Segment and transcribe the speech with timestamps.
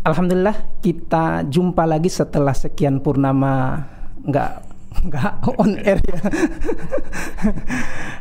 [0.00, 3.84] Alhamdulillah kita jumpa lagi setelah sekian purnama
[4.24, 4.50] nggak
[4.90, 6.20] nggak on air ya.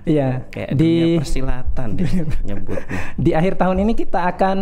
[0.19, 2.11] ya kayak di persilatan deh
[2.47, 2.99] nyebutnya.
[3.15, 4.57] Di akhir tahun ini kita akan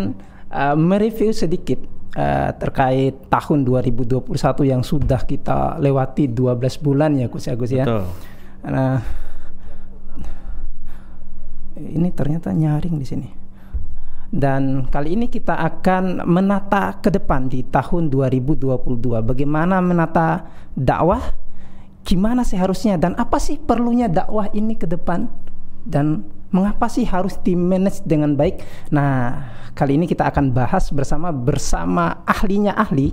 [0.54, 1.82] uh, mereview sedikit
[2.14, 7.86] uh, terkait tahun 2021 yang sudah kita lewati 12 bulan ya Gus Agus ya.
[7.86, 8.04] Betul.
[8.68, 9.00] Nah,
[11.78, 13.30] ini ternyata nyaring di sini.
[14.28, 18.76] Dan kali ini kita akan menata ke depan di tahun 2022.
[19.24, 20.44] Bagaimana menata
[20.76, 21.24] dakwah?
[22.04, 25.28] Gimana seharusnya dan apa sih perlunya dakwah ini ke depan?
[25.88, 28.64] Dan mengapa sih harus di manage dengan baik?
[28.92, 33.12] Nah, kali ini kita akan bahas bersama bersama ahlinya ahli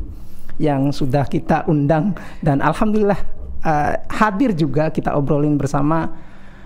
[0.59, 3.19] yang sudah kita undang dan alhamdulillah
[3.67, 6.15] uh, hadir juga kita obrolin bersama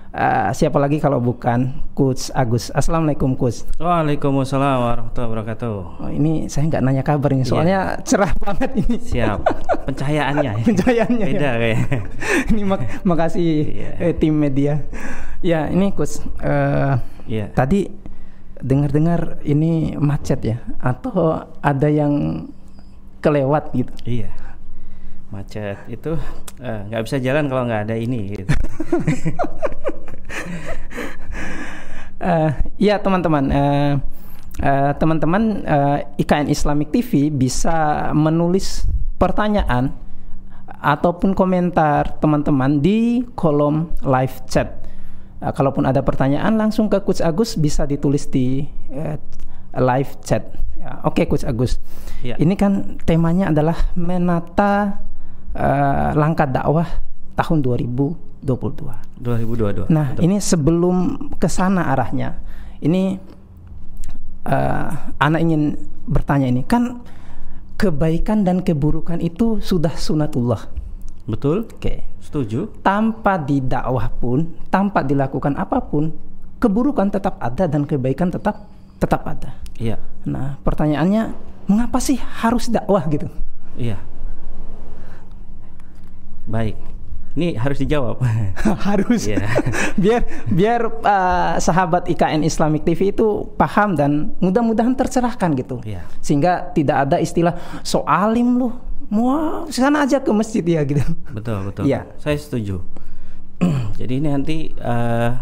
[0.08, 2.72] Uh, siapa lagi kalau bukan Coach Agus.
[2.72, 3.68] Assalamualaikum Coach.
[3.76, 5.76] Waalaikumsalam warahmatullahi wabarakatuh.
[6.00, 8.04] Oh, ini saya nggak nanya kabar nih, soalnya yeah.
[8.08, 8.96] cerah banget ini.
[9.04, 9.38] Siap.
[9.84, 10.52] Pencahayaannya.
[10.72, 11.26] Pencahayaannya.
[11.28, 11.52] Beda ya.
[11.60, 11.80] kayak.
[12.56, 14.08] ini mak makasih yeah.
[14.08, 14.80] eh, tim media.
[15.44, 16.24] Ya ini Coach.
[16.40, 16.96] Uh,
[17.28, 17.52] yeah.
[17.52, 17.92] Tadi
[18.64, 22.48] dengar-dengar ini macet ya, atau ada yang
[23.20, 23.92] kelewat gitu?
[24.08, 24.32] Iya.
[25.28, 26.16] Macet itu
[26.64, 28.32] nggak uh, bisa jalan kalau nggak ada ini.
[28.32, 28.48] Gitu.
[32.22, 33.44] uh, ya teman-teman.
[33.50, 33.92] Uh,
[34.62, 38.86] uh, teman-teman uh, IKN Islamic TV bisa menulis
[39.18, 39.94] pertanyaan
[40.78, 44.78] ataupun komentar teman-teman di kolom live chat.
[45.38, 49.18] Uh, kalaupun ada pertanyaan langsung ke Coach Agus bisa ditulis di uh,
[49.78, 50.54] live chat.
[50.78, 51.82] Ya, oke okay, Coach Agus.
[52.22, 52.34] Ya.
[52.38, 55.02] ini kan temanya adalah menata
[55.54, 56.86] uh, langkah dakwah
[57.38, 59.22] tahun 2000 2022.
[59.22, 59.90] 2022.
[59.90, 60.22] Nah, Betul.
[60.24, 60.96] ini sebelum
[61.36, 62.38] ke sana arahnya.
[62.78, 63.18] Ini
[64.46, 65.74] uh, anak ingin
[66.06, 67.02] bertanya ini kan
[67.78, 70.70] kebaikan dan keburukan itu sudah sunatullah.
[71.28, 71.68] Betul?
[71.68, 71.78] Oke.
[71.78, 71.98] Okay.
[72.22, 72.82] Setuju.
[72.82, 76.12] Tanpa didakwah pun, tanpa dilakukan apa pun,
[76.58, 78.66] keburukan tetap ada dan kebaikan tetap
[78.98, 79.54] tetap ada.
[79.78, 80.02] Iya.
[80.26, 81.32] Nah, pertanyaannya
[81.70, 83.30] mengapa sih harus dakwah gitu?
[83.78, 84.02] Iya.
[86.48, 86.87] Baik.
[87.38, 88.18] Ini harus dijawab.
[88.90, 89.30] harus.
[89.30, 89.46] Yeah.
[90.02, 95.78] biar biar uh, sahabat IKN Islamic TV itu paham dan mudah-mudahan tercerahkan gitu.
[95.86, 96.02] Yeah.
[96.18, 97.54] Sehingga tidak ada istilah
[97.86, 98.74] soalim lu.
[99.08, 101.00] Mau sana aja ke masjid ya gitu.
[101.30, 101.86] Betul, betul.
[101.86, 102.10] Iya.
[102.18, 102.82] Saya setuju.
[104.02, 105.32] Jadi ini nanti uh,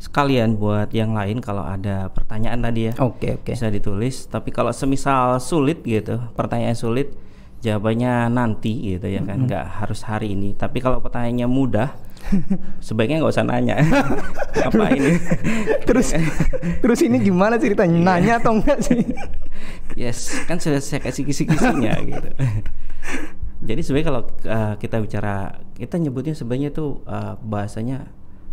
[0.00, 2.92] sekalian buat yang lain kalau ada pertanyaan tadi ya.
[3.02, 3.42] Oke, okay, oke.
[3.44, 3.52] Okay.
[3.58, 7.12] Bisa ditulis, tapi kalau semisal sulit gitu, pertanyaan sulit
[7.60, 9.78] jawabannya nanti gitu ya kan nggak mm -hmm.
[9.84, 11.92] harus hari ini tapi kalau pertanyaannya mudah
[12.84, 13.76] sebaiknya nggak usah nanya
[14.68, 15.12] apa ini
[15.84, 16.16] terus
[16.80, 18.06] terus ini gimana ceritanya iya.
[18.06, 19.04] nanya atau enggak sih
[19.96, 22.28] yes kan sudah saya kasih kisi-kisinya gitu
[23.60, 28.08] jadi sebenarnya kalau uh, kita bicara kita nyebutnya sebenarnya itu uh, bahasanya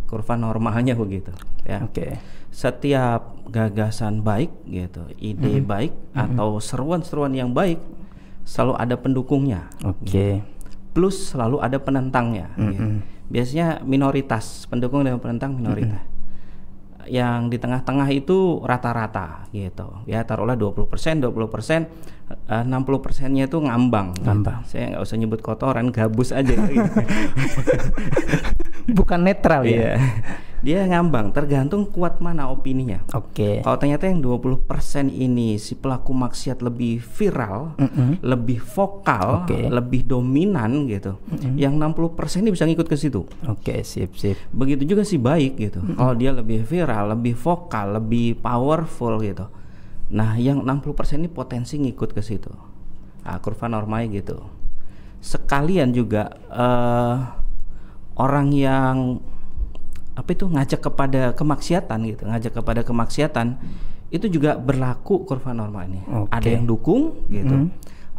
[0.08, 1.32] kurva normalnya begitu
[1.64, 2.20] ya oke okay.
[2.52, 5.68] setiap gagasan baik gitu ide mm -hmm.
[5.68, 6.24] baik mm -hmm.
[6.28, 7.80] atau seruan-seruan yang baik
[8.48, 9.68] selalu ada pendukungnya.
[9.84, 10.08] Oke.
[10.08, 10.32] Okay.
[10.96, 12.48] Plus selalu ada penentangnya.
[12.56, 12.72] Mm -hmm.
[12.72, 12.84] gitu.
[13.28, 16.00] Biasanya minoritas, pendukung dan penentang minoritas.
[16.00, 16.16] Mm -hmm.
[17.08, 20.00] Yang di tengah-tengah itu rata-rata gitu.
[20.08, 24.16] Ya taruhlah 20%, 20%, uh, 60 persennya itu ngambang.
[24.22, 24.64] Ngambang.
[24.64, 24.70] Gitu.
[24.76, 26.54] Saya nggak usah nyebut kotoran, gabus aja.
[26.54, 26.92] gitu.
[28.98, 29.96] Bukan netral ya.
[29.96, 29.98] Yeah
[30.58, 33.06] dia ngambang tergantung kuat mana opininya.
[33.14, 33.30] Oke.
[33.34, 33.54] Okay.
[33.62, 34.66] Kalau ternyata yang 20%
[35.06, 38.10] ini si pelaku maksiat lebih viral, mm -hmm.
[38.26, 39.70] lebih vokal, okay.
[39.70, 41.14] lebih dominan gitu.
[41.30, 41.54] Mm -hmm.
[41.54, 41.74] Yang
[42.18, 43.22] 60% ini bisa ngikut ke situ.
[43.46, 44.34] Oke, okay, sip sip.
[44.50, 45.78] Begitu juga si baik gitu.
[45.78, 45.98] Mm -hmm.
[45.98, 49.46] Kalau dia lebih viral, lebih vokal, lebih powerful gitu.
[50.08, 52.52] Nah, yang 60% ini potensi ngikut ke situ.
[53.24, 54.40] Nah, kurva normalnya gitu.
[55.20, 57.16] Sekalian juga uh,
[58.18, 58.96] orang yang
[60.18, 63.54] apa itu ngajak kepada kemaksiatan gitu ngajak kepada kemaksiatan
[64.10, 66.42] itu juga berlaku kurva normal ini okay.
[66.42, 67.68] ada yang dukung gitu mm.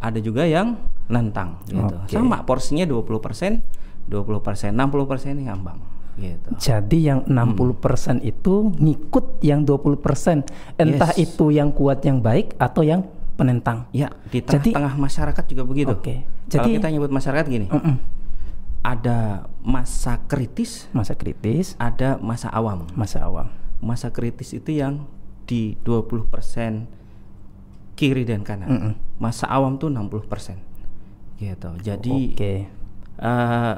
[0.00, 0.80] ada juga yang
[1.12, 2.16] nentang gitu okay.
[2.16, 5.76] sama porsinya 20% 20% 60% ini ngambang
[6.20, 6.48] gitu.
[6.60, 8.20] Jadi yang 60% hmm.
[8.22, 10.76] itu ngikut yang 20%.
[10.76, 11.24] Entah yes.
[11.24, 13.08] itu yang kuat yang baik atau yang
[13.40, 13.88] penentang.
[13.96, 15.96] Ya, di tengah-tengah masyarakat juga begitu.
[15.96, 16.04] Oke.
[16.04, 16.18] Okay.
[16.52, 17.66] Jadi Kalau kita nyebut masyarakat gini.
[17.72, 17.96] Uh -uh
[18.80, 22.88] ada masa kritis, masa kritis, ada masa awam.
[22.96, 23.52] Masa awam.
[23.80, 25.04] Masa kritis itu yang
[25.44, 26.88] di 20%
[27.96, 28.68] kiri dan kanan.
[28.68, 28.92] Mm -mm.
[29.20, 30.56] Masa awam tuh 60%.
[31.40, 31.70] Gitu.
[31.84, 32.58] Jadi okay.
[33.20, 33.76] uh, eh,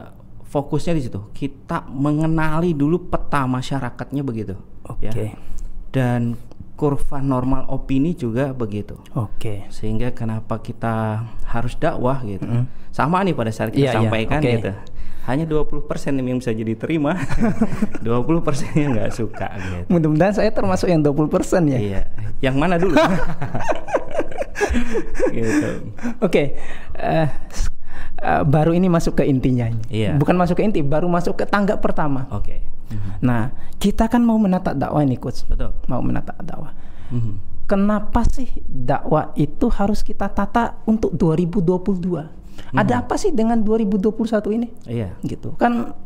[0.53, 1.21] fokusnya di situ.
[1.33, 4.55] Kita mengenali dulu peta masyarakatnya begitu,
[4.85, 5.09] Oke.
[5.09, 5.33] Okay.
[5.33, 5.41] Ya.
[5.89, 6.37] Dan
[6.77, 9.01] kurva normal opini juga begitu.
[9.17, 9.65] Oke.
[9.73, 12.45] Sehingga kenapa kita harus dakwah gitu.
[12.45, 12.69] Mm.
[12.93, 14.51] Sama nih pada saat kita Iya, iya, sampaikan oke.
[14.53, 14.73] gitu.
[15.23, 15.87] Hanya 20%
[16.19, 17.15] yang bisa jadi terima,
[18.05, 19.87] 20% yang nggak suka gitu.
[19.89, 21.79] Mudah-mudahan saya termasuk yang 20% ya.
[21.79, 22.03] Iya.
[22.43, 22.99] Yang mana dulu?
[25.33, 25.69] gitu.
[26.21, 26.59] Oke.
[26.99, 27.72] eh, s-
[28.23, 29.69] eh, baru ini masuk ke intinya.
[29.91, 30.15] Iya.
[30.17, 32.31] Bukan masuk ke inti, baru masuk ke tangga pertama.
[32.31, 32.63] Oke.
[33.25, 33.49] Nah,
[33.81, 35.49] kita kan mau menata dakwah ini, coach.
[35.49, 35.73] Betul.
[35.89, 36.77] Mau menata dakwah.
[37.09, 37.53] Mhm.
[37.65, 42.29] Kenapa sih dakwah itu harus kita tata untuk 2022?
[42.77, 44.69] Ada apa sih dengan 2021 ini?
[44.85, 45.17] Iya.
[45.25, 45.57] Gitu.
[45.57, 45.97] Kan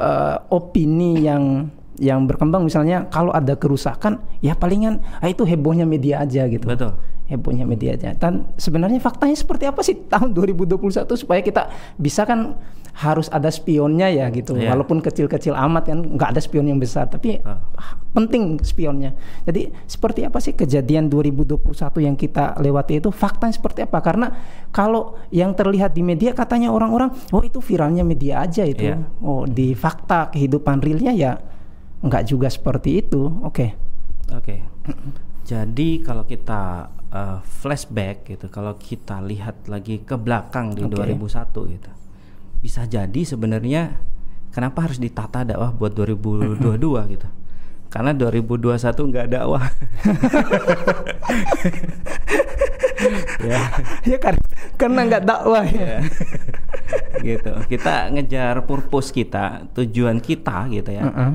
[0.00, 1.68] eh, opini yang
[2.00, 6.64] yang berkembang misalnya kalau ada kerusakan ya palingan ah, itu hebohnya media aja gitu.
[6.64, 6.96] Betul.
[7.30, 8.10] Hebohnya media aja.
[8.18, 12.58] Dan sebenarnya faktanya seperti apa sih tahun 2021 supaya kita bisa kan
[13.00, 14.58] harus ada spionnya ya gitu.
[14.58, 14.74] Iya.
[14.74, 17.62] Walaupun kecil-kecil amat kan nggak ada spion yang besar tapi ah,
[18.12, 19.14] penting spionnya.
[19.46, 21.70] Jadi seperti apa sih kejadian 2021
[22.02, 24.02] yang kita lewati itu faktanya seperti apa?
[24.02, 24.26] Karena
[24.74, 28.90] kalau yang terlihat di media katanya orang-orang oh itu viralnya media aja itu.
[28.90, 28.98] Iya.
[29.22, 31.32] Oh di fakta kehidupan realnya ya
[32.04, 33.22] nggak juga seperti itu.
[33.46, 33.72] Oke.
[34.34, 34.60] Oke.
[35.50, 40.94] Jadi kalau kita uh, flashback gitu, kalau kita lihat lagi ke belakang di Oke.
[40.96, 41.90] 2001 gitu.
[42.60, 43.98] Bisa jadi sebenarnya
[44.54, 47.28] kenapa harus ditata dakwah buat 2022 gitu.
[47.90, 49.66] Karena 2021 nggak dakwah.
[53.50, 53.60] ya.
[54.06, 54.38] ya kan
[54.78, 55.98] karena nggak dakwah ya.
[57.18, 57.52] gitu.
[57.66, 61.02] Kita ngejar purpose kita, tujuan kita gitu ya.
[61.10, 61.30] Heeh.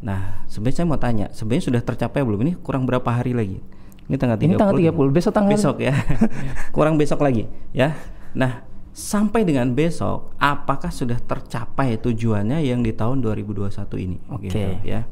[0.00, 2.40] Nah, sebenarnya saya mau tanya, sebenarnya sudah tercapai belum?
[2.48, 3.60] Ini kurang berapa hari lagi?
[4.10, 4.46] Ini tanggal 30.
[4.50, 5.94] Ini tanggal 30, besok tanggal besok ya.
[6.74, 7.94] kurang besok lagi ya.
[8.34, 13.70] Nah, sampai dengan besok apakah sudah tercapai tujuannya yang di tahun 2021
[14.02, 14.50] ini Oke.
[14.50, 15.06] gitu ya.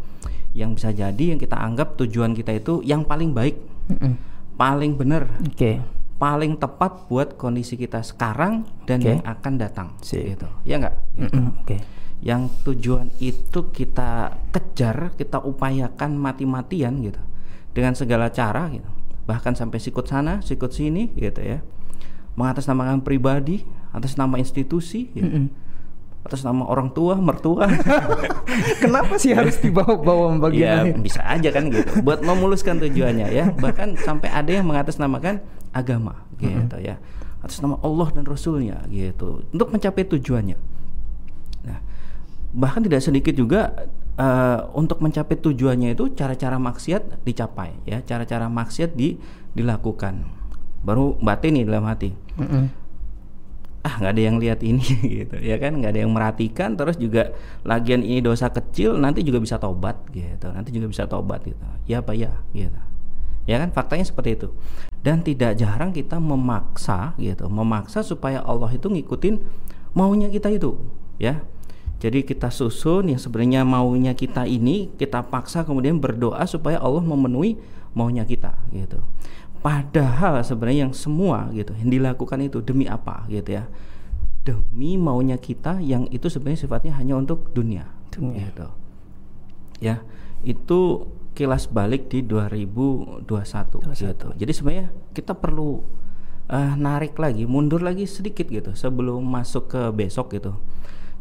[0.50, 3.54] Yang bisa jadi yang kita anggap tujuan kita itu yang paling baik,
[3.94, 4.18] Mm-mm.
[4.58, 5.78] paling benar, Oke.
[6.18, 9.06] paling tepat buat kondisi kita sekarang dan Oke.
[9.14, 10.26] yang akan datang Sip.
[10.26, 10.50] gitu.
[10.66, 10.98] Ya enggak?
[11.14, 11.78] Mm-mm, Oke.
[12.18, 17.22] yang tujuan itu kita kejar, kita upayakan mati-matian gitu.
[17.78, 18.90] Dengan segala cara gitu.
[19.30, 21.62] Bahkan sampai sikut sana, sikut sini gitu ya.
[22.34, 23.62] Mengatasnamakan pribadi,
[23.94, 25.46] atas nama institusi, gitu.
[25.46, 25.46] Mm-mm.
[26.26, 27.70] atas nama orang tua, mertua.
[28.82, 32.02] Kenapa sih harus dibawa-bawa ya bagian bisa aja kan gitu.
[32.02, 33.54] Buat memuluskan tujuannya ya.
[33.54, 35.38] Bahkan sampai ada yang mengatasnamakan
[35.70, 36.98] agama gitu ya.
[37.38, 39.46] Atas nama Allah dan Rasulnya gitu.
[39.54, 40.58] Untuk mencapai tujuannya.
[41.64, 41.78] Nah,
[42.50, 48.92] bahkan tidak sedikit juga eh, untuk mencapai tujuannya itu cara-cara maksiat dicapai ya, cara-cara maksiat
[48.98, 49.16] di
[49.54, 50.26] dilakukan.
[50.82, 52.12] Baru batin nih dalam hati.
[52.38, 52.64] Mm-mm.
[53.86, 54.82] Ah, nggak ada yang lihat ini
[55.22, 57.32] gitu ya kan, nggak ada yang merhatikan terus juga
[57.62, 60.50] lagian ini dosa kecil nanti juga bisa tobat gitu.
[60.50, 61.62] Nanti juga bisa tobat gitu.
[61.86, 62.78] Ya apa ya gitu.
[63.48, 64.48] Ya kan faktanya seperti itu.
[65.00, 69.40] Dan tidak jarang kita memaksa gitu, memaksa supaya Allah itu ngikutin
[69.94, 70.74] maunya kita itu,
[71.16, 71.40] ya.
[71.98, 77.58] Jadi kita susun yang sebenarnya maunya kita ini kita paksa kemudian berdoa supaya Allah memenuhi
[77.90, 79.02] maunya kita gitu.
[79.58, 83.66] Padahal sebenarnya yang semua gitu yang dilakukan itu demi apa gitu ya?
[84.46, 87.90] Demi maunya kita yang itu sebenarnya sifatnya hanya untuk dunia.
[88.14, 88.46] Dunia.
[88.46, 88.66] Gitu.
[89.82, 90.06] Ya,
[90.46, 93.26] itu kilas balik di 2021
[93.94, 94.28] gitu.
[94.38, 95.82] Jadi sebenarnya kita perlu
[96.46, 100.54] eh, narik lagi, mundur lagi sedikit gitu sebelum masuk ke besok gitu.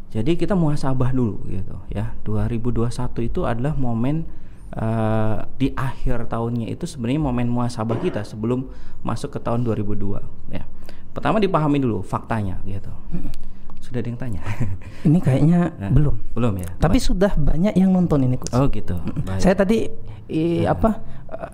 [0.08, 2.16] Jadi kita muhasabah dulu gitu ya.
[2.22, 2.88] 2021
[3.22, 4.24] itu adalah momen
[4.70, 8.68] eh, di akhir tahunnya itu sebenarnya momen muhasabah kita sebelum
[9.00, 10.64] masuk ke tahun 2002 ya.
[11.12, 12.88] Pertama dipahami dulu faktanya gitu.
[13.78, 14.40] Sudah ada yang tanya?
[15.08, 16.14] Ini kayaknya Nah, belum.
[16.32, 16.68] Belum ya.
[16.76, 18.52] Tapi sudah banyak yang nonton ini, Coach.
[18.52, 19.00] Oh gitu.
[19.24, 19.40] Baik.
[19.40, 19.88] Saya tadi
[20.28, 21.00] i- apa
[21.32, 21.50] eh,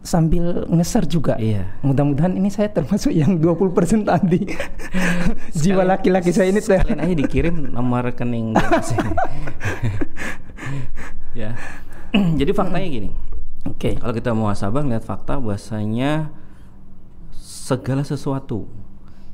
[0.00, 1.36] sambil ngeser juga.
[1.36, 1.76] Iya.
[1.84, 4.48] Mudah-mudahan ini saya termasuk yang 20% tadi.
[5.60, 8.56] Jiwa laki-laki saya ini Sekalian aja dikirim nomor rekening
[11.40, 11.52] ya.
[12.12, 13.10] Jadi faktanya gini.
[13.68, 14.00] Oke.
[14.00, 16.32] Kalau kita mau muhasabah lihat fakta bahwasanya
[17.36, 18.66] segala sesuatu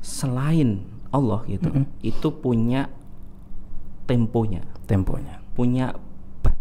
[0.03, 1.71] selain Allah gitu,
[2.03, 2.91] itu punya
[4.05, 5.39] temponya, Temponya.
[5.55, 5.95] punya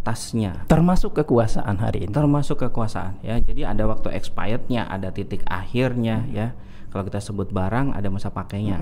[0.07, 0.63] batasnya.
[0.71, 2.15] Termasuk kekuasaan hari ini.
[2.15, 6.55] termasuk kekuasaan ya jadi ada waktu expirednya ada titik akhirnya ya
[6.95, 8.79] kalau kita sebut barang ada masa pakainya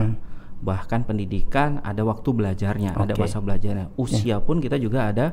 [0.60, 3.24] bahkan pendidikan ada waktu belajarnya ada Oke.
[3.24, 5.32] masa belajarnya usia pun kita juga ada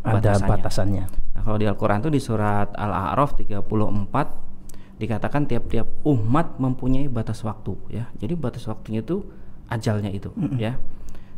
[0.00, 0.48] Ada batasannya.
[0.48, 1.04] batasannya.
[1.36, 7.72] nah kalau di Al-Quran tuh di surat Al-A'raf 34 dikatakan tiap-tiap umat mempunyai batas waktu
[7.88, 9.24] ya jadi batas waktunya itu
[9.72, 10.28] ajalnya itu
[10.60, 10.76] ya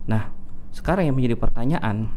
[0.06, 0.34] nah
[0.74, 2.10] sekarang yang menjadi pertanyaan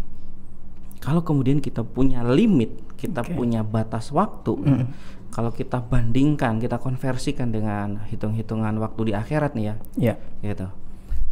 [1.05, 3.37] Kalau kemudian kita punya limit, kita Oke.
[3.37, 4.85] punya batas waktu, Mm.
[5.29, 10.15] kalau kita bandingkan, kita konversikan dengan hitung-hitungan waktu di akhirat nih ya, Ya.
[10.41, 10.65] gitu.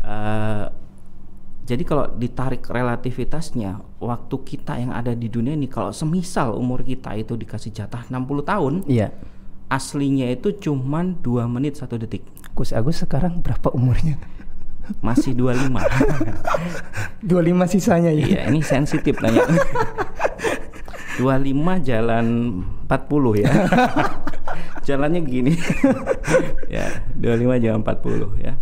[0.06, 0.65] Eh,
[1.65, 7.18] jadi kalau ditarik relativitasnya, waktu kita yang ada di dunia ini, kalau semisal umur kita
[7.18, 9.10] itu dikasih jatah 60 tahun, Iya.
[9.72, 12.22] aslinya itu cuman 2 menit satu detik,
[12.53, 14.22] Gus Agus sekarang berapa umurnya?
[15.00, 15.75] Masih 25.
[17.24, 17.30] 25
[17.74, 18.24] sisanya ya.
[18.24, 19.44] Iya, ini sensitif nanya.
[21.20, 22.25] 25 jalan
[22.90, 23.52] 40 ya.
[24.88, 25.54] Jalannya gini.
[26.75, 26.86] ya,
[27.16, 28.54] 25 jalan 40 ya.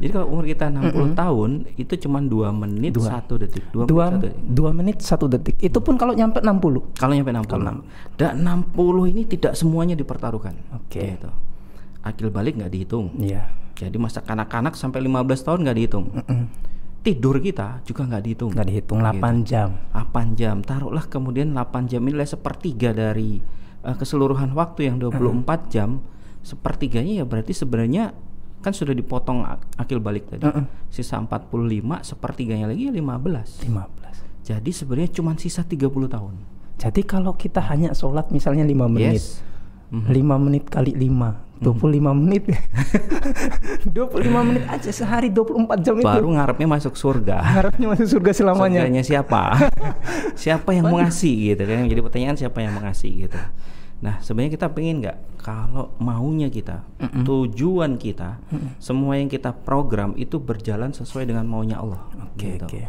[0.00, 3.20] Jadi kalau umur kita 60 tahun itu cuma 2 menit Dua.
[3.20, 3.64] 1 detik.
[3.72, 4.42] 2 Dua, menit 1 detik.
[4.50, 5.56] dua menit satu detik.
[5.60, 6.96] Itu pun kalau nyampe 60.
[7.00, 7.84] Kalau nyampe 60.
[8.20, 10.52] Dan 60 ini tidak semuanya dipertaruhkan.
[10.76, 11.16] Oke.
[11.16, 11.30] Gitu.
[12.00, 13.12] Akil balik nggak dihitung.
[13.16, 13.48] Iya.
[13.80, 16.06] Jadi masa kanak-kanak sampai 15 tahun nggak dihitung.
[17.00, 18.50] Tidur kita juga nggak dihitung.
[18.52, 19.68] Nggak dihitung 8 jam.
[19.90, 23.40] 8 jam taruhlah kemudian 8 jam ini sepertiga dari
[23.80, 26.04] eh, keseluruhan waktu yang 24 jam
[26.40, 28.12] sepertiganya ya berarti sebenarnya
[28.60, 30.64] kan sudah dipotong ak- akil balik tadi Heeh.
[30.88, 31.48] sisa 45
[32.02, 34.44] sepertiganya lagi ya 15 15.
[34.44, 36.34] jadi sebenarnya cuma sisa 30 tahun
[36.76, 39.16] Jadi kalau kita hanya sholat misalnya 5 menit.
[39.16, 39.40] yes
[39.90, 40.06] Mhm.
[40.10, 42.48] 5 menit kali 5 25 menit
[43.94, 48.80] 25 menit aja sehari 24 jam itu baru ngarepnya masuk surga harapnya masuk surga selamanya
[48.80, 49.42] Surganya siapa?
[50.42, 51.84] siapa yang mau ngasih gitu kan?
[51.84, 53.38] Jadi pertanyaan siapa yang mau ngasih gitu.
[54.00, 56.84] Nah sebenarnya kita pengen nggak kalau maunya kita,
[57.28, 58.40] tujuan kita,
[58.80, 62.00] semua yang kita program itu berjalan sesuai dengan maunya Allah.
[62.32, 62.64] Oke, gitu.
[62.64, 62.80] oke.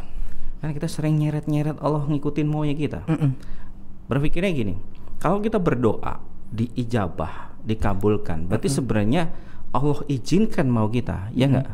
[0.63, 3.03] Kan kita sering nyeret-nyeret Allah ngikutin maunya kita.
[3.07, 3.35] Mm-mm.
[4.07, 4.75] Berpikirnya gini,
[5.19, 9.31] kalau kita berdoa diijabah, dikabulkan, berarti sebenarnya
[9.71, 11.67] Allah izinkan mau kita, ya nggak?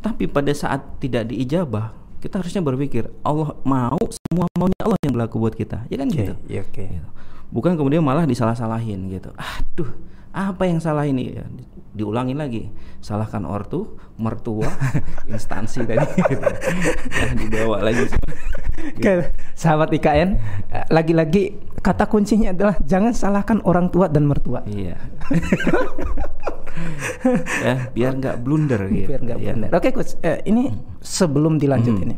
[0.00, 5.40] Tapi pada saat tidak diijabah, kita harusnya berpikir Allah mau semua maunya Allah yang berlaku
[5.40, 6.34] buat kita, ya kan Oke, gitu.
[6.52, 6.84] iya, oke.
[6.84, 7.08] Gitu.
[7.50, 9.32] Bukan kemudian malah disalah-salahin gitu.
[9.34, 9.90] Aduh,
[10.30, 11.34] apa yang salah ini?
[11.90, 12.70] Di- diulangin lagi.
[13.00, 14.70] Salahkan ortu, mertua,
[15.32, 15.98] instansi tadi.
[16.00, 16.46] gitu.
[17.10, 18.06] Ya, dibawa lagi.
[18.96, 20.40] Ke sahabat IKN
[20.88, 24.96] lagi-lagi kata kuncinya adalah jangan salahkan orang tua dan mertua Iya.
[27.66, 29.08] ya, biar nggak blunder gitu.
[29.10, 29.52] biar nggak ya.
[29.52, 29.68] benar.
[29.74, 30.16] Oke, Coach.
[30.22, 30.70] Eh, ini
[31.00, 32.16] sebelum dilanjut ini.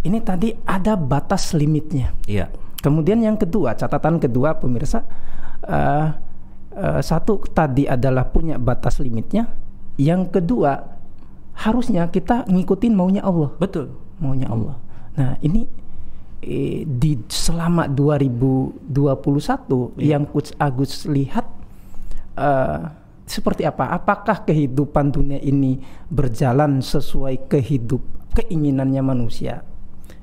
[0.00, 2.14] Ini tadi ada batas limitnya.
[2.24, 2.48] Iya.
[2.80, 5.04] Kemudian yang kedua, catatan kedua pemirsa
[5.60, 6.06] eh,
[6.74, 9.46] eh, satu tadi adalah punya batas limitnya.
[10.00, 10.80] Yang kedua,
[11.60, 13.92] harusnya kita ngikutin maunya Allah, Betul.
[14.16, 14.80] maunya Allah.
[15.18, 15.68] Nah, ini
[16.40, 21.44] eh, di selama 2021 yang Coach Agus lihat
[22.38, 22.80] eh,
[23.30, 23.94] seperti apa?
[23.94, 25.78] Apakah kehidupan dunia ini
[26.10, 28.02] berjalan sesuai kehidup
[28.34, 29.62] keinginannya manusia?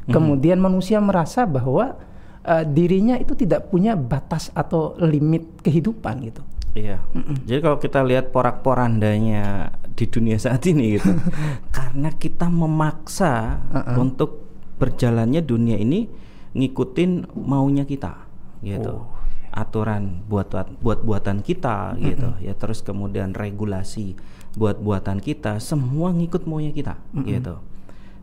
[0.07, 1.99] Kemudian manusia merasa bahwa
[2.47, 6.43] eh, dirinya itu tidak punya batas atau limit kehidupan gitu.
[6.77, 7.01] Iya.
[7.49, 11.09] Jadi kalau kita lihat porak-porandanya di dunia saat ini gitu,
[11.77, 13.57] karena kita memaksa
[13.97, 14.45] untuk
[14.77, 16.05] berjalannya dunia ini
[16.53, 18.13] ngikutin maunya kita,
[18.61, 19.09] gitu.
[19.49, 22.29] Aturan buat buat buatan kita, gitu.
[22.45, 24.13] Ya terus kemudian regulasi
[24.53, 27.57] buat buatan kita, semua ngikut maunya kita, gitu.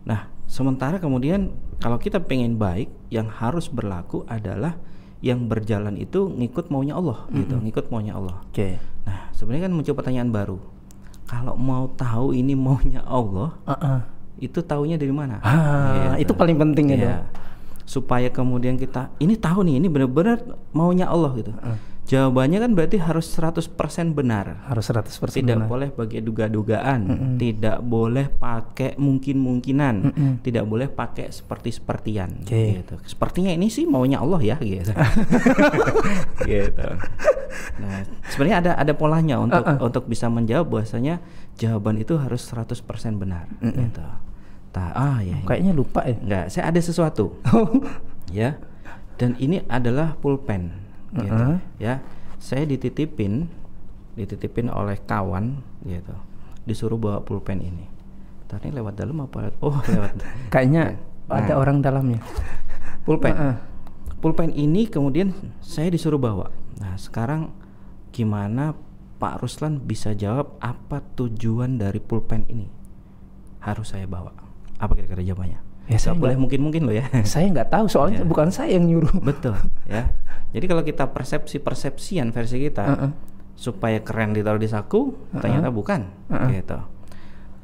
[0.07, 1.50] Nah, sementara kemudian
[1.81, 4.76] kalau kita pengen baik, yang harus berlaku adalah
[5.25, 8.45] yang berjalan itu ngikut maunya Allah, gitu, ngikut maunya Allah.
[8.45, 8.76] Oke.
[9.09, 10.59] Nah, sebenarnya kan muncul pertanyaan baru.
[11.25, 13.57] Kalau mau tahu ini maunya Allah,
[14.37, 15.40] itu taunya dari mana?
[15.40, 16.28] Ah, Gitu.
[16.28, 16.93] itu paling penting.
[16.93, 17.25] Iya.
[17.88, 20.40] Supaya kemudian kita ini tahu nih ini benar-benar
[20.73, 21.52] maunya Allah gitu.
[22.05, 23.73] Jawabannya kan berarti harus 100%
[24.13, 24.69] benar.
[24.69, 25.69] Harus 100% Tidak benar.
[25.69, 27.01] boleh pakai duga-dugaan,
[27.41, 29.95] tidak boleh pakai mungkin-mungkinan,
[30.45, 32.85] tidak boleh pakai seperti-sepertian Oke.
[32.85, 32.95] gitu.
[33.09, 34.93] Sepertinya ini sih maunya Allah ya gitu.
[36.53, 36.89] gitu.
[37.81, 41.25] Nah, sebenarnya ada ada polanya untuk untuk bisa menjawab bahwasanya
[41.57, 42.85] jawaban itu harus 100%
[43.17, 44.05] benar gitu.
[44.77, 45.41] Ta ah ya.
[45.49, 46.21] Kayaknya lupa ya.
[46.21, 47.41] Enggak, saya ada sesuatu
[48.29, 48.61] ya.
[49.17, 50.84] Dan ini adalah pulpen
[51.14, 51.59] gitu Uh-uh.
[51.78, 52.02] ya.
[52.37, 53.47] Saya dititipin
[54.14, 56.14] dititipin oleh kawan gitu.
[56.64, 57.87] Disuruh bawa pulpen ini.
[58.47, 59.50] Tadi lewat dalam apa?
[59.59, 60.18] Oh, lewat.
[60.50, 61.40] Kayaknya Nah.
[61.40, 62.21] ada orang dalamnya.
[63.09, 63.33] pulpen.
[63.33, 63.56] Uh-uh.
[64.21, 65.33] Pulpen ini kemudian
[65.64, 66.52] saya disuruh bawa.
[66.76, 67.49] Nah, sekarang
[68.12, 68.76] gimana
[69.16, 72.68] Pak Ruslan bisa jawab apa tujuan dari pulpen ini?
[73.64, 74.37] Harus saya bawa.
[74.76, 75.63] Apa kira-kira jawabannya?
[75.85, 77.05] Ya, saya boleh mungkin-mungkin loh ya.
[77.29, 78.26] Saya nggak tahu soalnya Ya.
[78.26, 79.21] bukan saya yang nyuruh.
[79.21, 79.53] Betul,
[79.85, 80.09] ya.
[80.57, 83.11] Jadi kalau kita persepsi-persepsian versi kita Uh-uh.
[83.53, 86.49] supaya keren ditaruh di saku, ternyata bukan, Uh-uh.
[86.49, 86.79] gitu.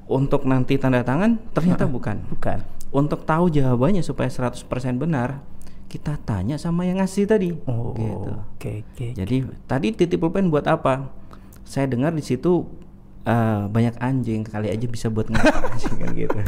[0.05, 2.21] Untuk nanti tanda tangan, ternyata bukan.
[2.29, 2.61] Bukan.
[2.91, 4.67] Untuk tahu jawabannya supaya 100%
[4.99, 5.41] benar,
[5.87, 7.55] kita tanya sama yang ngasih tadi.
[7.65, 8.31] Oh, gitu.
[8.59, 9.07] Oke, oke.
[9.15, 11.09] Jadi tadi titip pulpen buat apa?
[11.62, 12.67] Saya dengar di situ
[13.27, 16.39] uh, banyak anjing kali aja bisa buat ngasih kan gitu.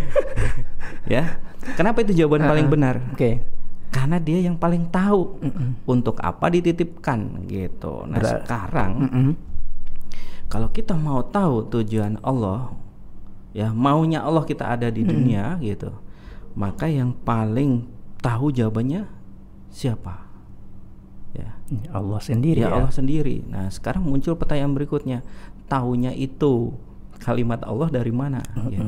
[1.14, 1.38] ya.
[1.76, 2.74] Kenapa itu jawaban paling Uh-uh.
[2.74, 2.96] benar?
[3.12, 3.44] Oke.
[3.90, 5.42] Karena dia yang paling tahu
[5.84, 8.06] untuk apa dititipkan gitu.
[8.06, 8.46] Nah, Berat.
[8.46, 9.30] sekarang Mm-mm.
[10.46, 12.70] kalau kita mau tahu tujuan Allah
[13.50, 15.90] ya maunya Allah kita ada di dunia gitu
[16.54, 17.86] maka yang paling
[18.22, 19.06] tahu jawabannya
[19.70, 20.26] siapa
[21.34, 21.50] ya
[21.94, 22.74] Allah sendiri ya ya.
[22.78, 25.22] Allah sendiri nah sekarang muncul pertanyaan berikutnya
[25.70, 26.74] tahunya itu
[27.22, 28.42] kalimat Allah dari mana?
[28.66, 28.82] Gitu.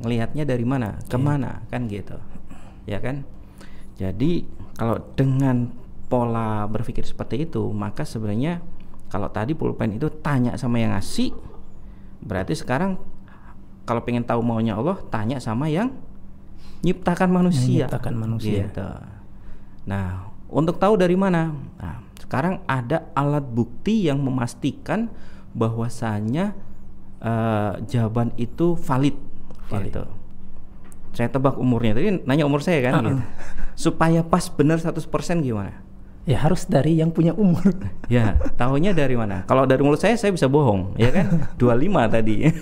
[0.00, 0.96] Ngelihatnya dari mana?
[1.04, 1.60] Ke mana?
[1.68, 2.16] Kan gitu.
[2.88, 3.28] Ya kan?
[4.00, 5.70] Jadi kalau dengan
[6.08, 8.60] pola berpikir seperti itu maka sebenarnya
[9.08, 11.32] kalau tadi pulpen itu tanya sama yang ngasih
[12.20, 12.98] berarti sekarang
[13.86, 15.92] kalau pengen tahu maunya Allah tanya sama yang
[16.84, 17.88] nyiptakan manusia.
[17.88, 18.68] Menciptakan manusia.
[18.68, 18.88] Gitu.
[19.88, 21.52] nah untuk tahu dari mana?
[21.80, 25.08] Nah sekarang ada alat bukti yang memastikan
[25.54, 26.52] bahwasanya
[27.22, 29.16] eh, jawaban itu valid,
[29.70, 29.86] Valid.
[29.88, 30.04] gitu.
[31.14, 31.94] Saya tebak umurnya.
[31.94, 33.02] Tadi nanya umur saya kan Uh-uh.
[33.06, 33.14] gitu.
[33.74, 35.06] Supaya pas benar 100%
[35.40, 35.80] gimana?
[36.24, 37.62] Ya harus dari yang punya umur.
[38.12, 39.48] Ya, tahunya dari mana?
[39.48, 41.48] Kalau dari mulut saya saya bisa bohong, ya kan?
[41.56, 42.52] 25 tadi.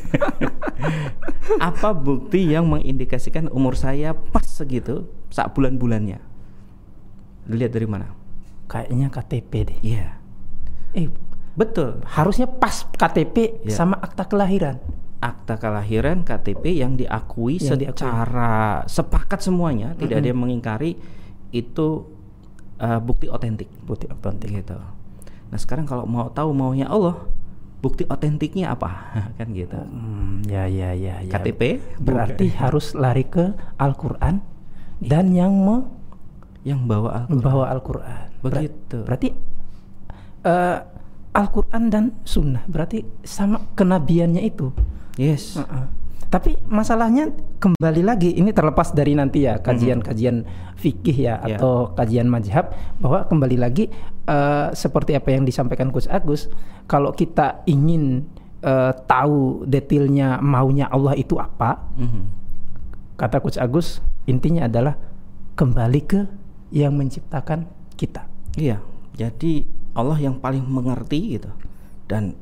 [1.72, 6.22] Apa bukti yang mengindikasikan umur saya pas segitu saat bulan-bulannya?
[7.50, 8.14] Dilihat dari mana?
[8.70, 9.78] Kayaknya KTP deh.
[9.82, 10.06] Iya.
[10.94, 11.10] Eh,
[11.52, 12.00] Betul.
[12.06, 13.74] harusnya pas KTP Ya.
[13.74, 14.80] sama akta kelahiran.
[15.18, 17.94] akta kelahiran KTP yang diakui Yang diakui.
[17.94, 18.52] secara
[18.84, 20.98] sepakat semuanya, tidak ada yang mengingkari
[21.50, 22.10] itu
[22.76, 23.70] uh, bukti otentik.
[23.82, 24.50] Putih otentik.
[24.50, 24.74] Gitu.
[25.46, 27.22] Nah, sekarang kalau mau tahu maunya Allah,
[27.78, 28.90] bukti otentiknya apa?
[29.38, 29.78] kan gitu.
[29.78, 31.30] Hmm, ya ya ya ya.
[31.30, 34.42] KTP Berarti harus lari ke Al-Qur'an
[34.98, 35.86] dan yang me-
[36.62, 37.30] yang bawa
[37.70, 38.26] Al-Qur'an.
[38.38, 39.06] Ber- Begitu.
[39.06, 39.28] berarti
[40.42, 40.78] eh,
[41.32, 44.68] Al-Qur'an dan sunnah berarti sama kenabiannya itu.
[45.16, 45.56] Yes.
[45.56, 45.84] Heeh.
[46.28, 47.28] Tapi masalahnya
[47.60, 50.48] kembali lagi ini terlepas dari nanti ya kajian-kajian
[50.80, 51.56] fikih ya Ya.
[51.56, 53.92] atau kajian mazhab bahwa kembali lagi
[54.24, 56.48] eh, seperti apa yang disampaikan Gus Agus
[56.88, 58.24] kalau kita ingin
[58.64, 62.22] eh, tahu detailnya maunya Allah itu apa Mhm.
[63.16, 64.96] kata Gus Agus intinya adalah
[65.52, 66.20] kembali ke
[66.72, 68.24] yang menciptakan kita.
[68.56, 68.80] Iya.
[69.12, 71.50] Jadi Allah yang paling mengerti gitu.
[72.06, 72.34] Dan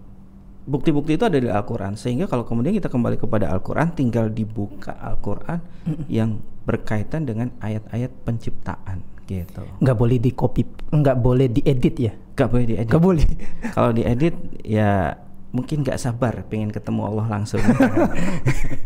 [0.65, 5.59] bukti-bukti itu ada di Al-Qur'an sehingga kalau kemudian kita kembali kepada Al-Qur'an tinggal dibuka Al-Qur'an
[6.07, 9.63] yang berkaitan dengan ayat-ayat penciptaan gitu.
[9.81, 12.87] nggak boleh di copy nggak boleh diedit ya Gak boleh diedit.
[12.87, 13.27] nggak boleh
[13.75, 15.17] Kalau diedit ya
[15.51, 17.59] mungkin nggak sabar pengen ketemu Allah langsung.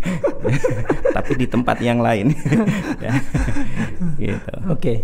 [1.16, 2.33] Tapi di tempat yang lain.
[3.05, 3.12] Ya.
[4.16, 4.55] gitu.
[4.70, 4.94] oke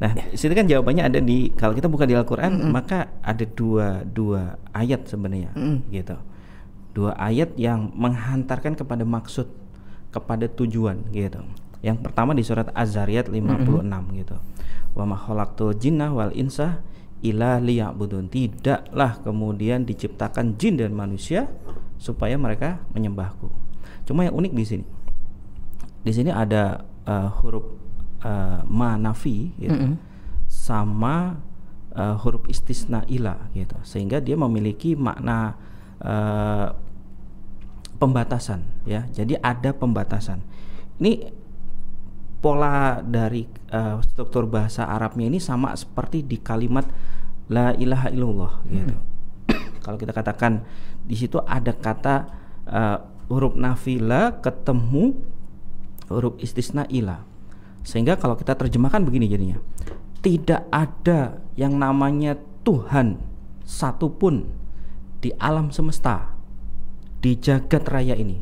[0.00, 4.00] Nah, di situ kan jawabannya ada di kalau kita buka di Al-Qur'an maka ada dua
[4.00, 5.52] dua ayat sebenarnya
[5.92, 6.16] gitu.
[6.96, 9.46] Dua ayat yang menghantarkan kepada maksud,
[10.08, 11.44] kepada tujuan gitu.
[11.84, 14.36] Yang pertama di surat Az-Zariyat 56 gitu.
[14.96, 16.80] Wa ma khalaqtul jinna wal insa
[17.20, 18.32] illa liya'budun.
[18.32, 21.48] Tidaklah kemudian diciptakan jin dan manusia
[22.00, 23.48] supaya mereka menyembahku.
[24.08, 24.84] Cuma yang unik di sini.
[26.00, 27.79] Di sini ada uh, huruf
[28.24, 29.96] uh, ma nafi gitu Mm-mm.
[30.46, 31.40] sama
[31.94, 33.76] uh, huruf istisna ila gitu.
[33.82, 35.56] Sehingga dia memiliki makna
[36.02, 36.74] uh,
[38.00, 39.06] pembatasan ya.
[39.12, 40.40] Jadi ada pembatasan.
[41.00, 41.32] Ini
[42.40, 46.88] pola dari uh, struktur bahasa Arabnya ini sama seperti di kalimat
[47.52, 48.96] la ilaha illallah gitu.
[49.84, 50.64] Kalau kita katakan
[51.04, 52.16] di situ ada kata
[52.64, 55.14] uh, huruf nafila ketemu
[56.10, 57.29] huruf istisna ila
[57.82, 59.58] sehingga kalau kita terjemahkan begini jadinya.
[60.20, 63.16] Tidak ada yang namanya Tuhan
[63.64, 64.52] satupun
[65.24, 66.36] di alam semesta
[67.24, 68.40] di jagat raya ini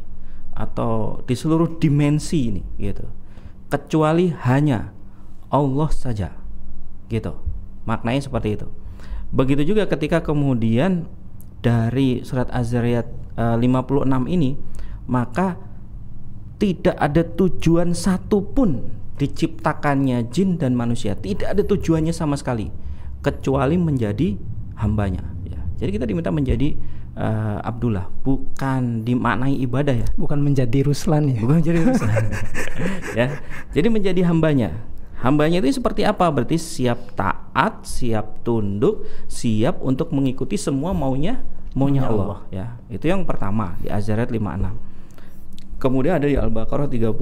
[0.58, 3.06] atau di seluruh dimensi ini gitu.
[3.70, 4.90] Kecuali hanya
[5.54, 6.34] Allah saja
[7.06, 7.38] gitu.
[7.86, 8.66] Maknanya seperti itu.
[9.30, 11.06] Begitu juga ketika kemudian
[11.62, 13.06] dari surat Az-Zariyat
[13.38, 14.58] eh, 56 ini
[15.08, 15.58] maka
[16.58, 21.18] tidak ada tujuan satupun diciptakannya jin dan manusia.
[21.18, 22.70] Tidak ada tujuannya sama sekali
[23.18, 24.38] kecuali menjadi
[24.78, 25.58] hambanya ya.
[25.74, 26.78] jadi kita diminta menjadi
[27.18, 30.08] eh, Abdullah bukan dimaknai ibadah ya.
[30.14, 31.42] Bukan menjadi Ruslan ya.
[31.42, 32.08] Bukan menjadi urusan
[33.18, 33.26] ya.
[33.74, 34.70] Jadi menjadi hambanya.
[35.18, 36.30] Hambanya itu seperti apa?
[36.30, 41.42] Berarti siap taat siap tunduk siap untuk mengikuti semua maunya
[41.74, 42.40] maunya Maunya Allah.
[42.54, 42.66] ya.
[42.86, 44.98] Itu yang pertama di Azarat 56
[45.78, 47.14] kemudian ada di Al-Baqarah 30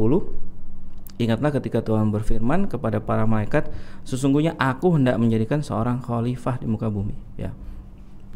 [1.16, 3.72] Ingatlah ketika Tuhan berfirman kepada para malaikat,
[4.04, 7.56] sesungguhnya aku hendak menjadikan seorang khalifah di muka bumi, ya.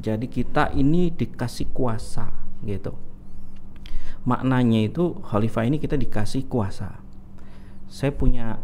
[0.00, 2.32] Jadi kita ini dikasih kuasa,
[2.64, 2.96] gitu.
[4.24, 7.04] Maknanya itu khalifah ini kita dikasih kuasa.
[7.84, 8.60] Saya punya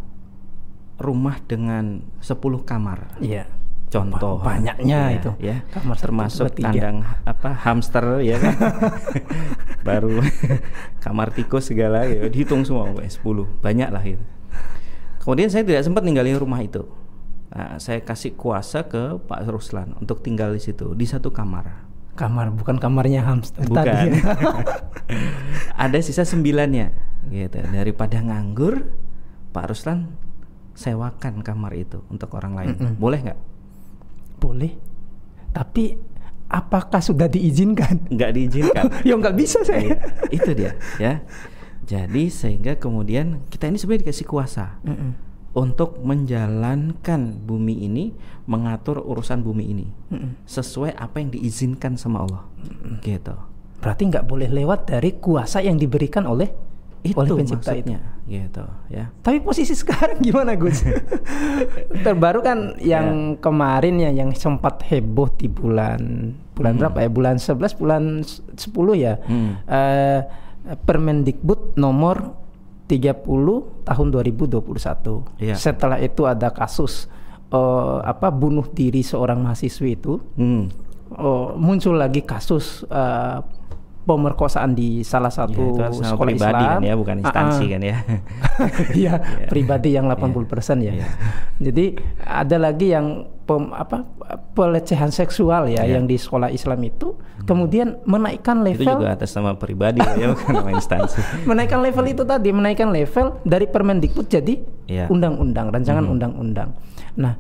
[0.97, 3.21] rumah dengan 10 kamar.
[3.21, 3.45] Iya.
[3.97, 5.31] Contoh banyaknya ya, itu.
[5.41, 5.57] ya.
[5.73, 8.55] Kamar termasuk kandang apa hamster ya kan.
[9.87, 10.21] Baru
[11.05, 13.23] kamar tikus segala ya dihitung semua weh, 10.
[13.63, 14.25] Banyak lah itu.
[15.23, 16.87] Kemudian saya tidak sempat ninggalin rumah itu.
[17.51, 21.87] Nah, saya kasih kuasa ke Pak Ruslan untuk tinggal di situ di satu kamar.
[22.17, 23.85] Kamar bukan kamarnya hamster Bukan.
[23.85, 24.09] tadi.
[25.85, 26.93] Ada sisa sembilannya
[27.33, 27.59] gitu.
[27.71, 28.89] Daripada nganggur,
[29.53, 30.15] Pak Ruslan
[30.77, 32.69] sewakan kamar itu untuk orang lain.
[32.77, 32.95] Mm-mm.
[33.01, 33.39] Boleh nggak?
[34.37, 34.73] Boleh.
[35.51, 35.97] Tapi
[36.47, 38.07] apakah sudah diizinkan?
[38.13, 38.85] Nggak diizinkan.
[39.09, 39.95] ya nggak bisa Iya, saya.
[40.31, 41.25] itu dia ya.
[41.87, 45.15] Jadi sehingga kemudian kita ini sebenarnya dikasih kuasa Mm-mm.
[45.55, 48.11] untuk menjalankan bumi ini,
[48.45, 50.35] mengatur urusan bumi ini Mm-mm.
[50.45, 52.43] sesuai apa yang diizinkan sama Allah.
[53.01, 53.35] Gitu.
[53.79, 56.51] Berarti nggak boleh lewat dari kuasa yang diberikan oleh
[57.09, 57.91] Itu oleh pencipta itu.
[57.91, 59.05] maksudnya, gitu ya.
[59.17, 60.83] Tapi posisi sekarang gimana Gus?
[61.99, 66.01] Terbaru kan yang kemarin ya yang sempat heboh di bulan
[66.53, 66.81] bulan Hmm.
[66.83, 67.09] berapa ya?
[67.09, 69.15] Bulan 11 bulan s- 10 ya.
[69.23, 69.61] Hmm.
[69.63, 70.21] Eh,
[70.67, 72.35] Permendikbud nomor
[72.87, 73.23] 30
[73.83, 75.23] tahun 2021.
[75.39, 75.55] Iya.
[75.55, 77.07] Setelah itu ada kasus
[77.47, 80.19] eh, apa bunuh diri seorang mahasiswi itu.
[80.35, 80.67] Hmm.
[81.09, 83.39] Oh, muncul lagi kasus eh,
[84.07, 87.59] pemerkosaan di salah Ya, satu itu atas nama sekolah pribadi Islam kan ya, bukan instansi
[87.59, 87.73] Ah, ah.
[87.75, 87.97] kan ya.
[89.03, 89.13] Iya,
[89.47, 90.47] pribadi yang 80%
[90.81, 90.93] ya.
[90.95, 91.07] Iya.
[91.59, 91.85] Jadi
[92.23, 93.07] ada lagi yang
[93.43, 94.07] pem- apa
[94.53, 95.99] pelecehan seksual ya Iya.
[95.99, 100.53] yang di sekolah Islam itu kemudian menaikkan itu level juga atas nama pribadi ya, bukan
[100.57, 101.19] nama instansi.
[101.51, 104.55] menaikkan level itu tadi menaikkan level dari Permendikbud jadi
[104.87, 105.11] Iya.
[105.11, 106.13] undang-undang, rancangan Mhm.
[106.13, 106.71] undang-undang.
[107.17, 107.35] Nah,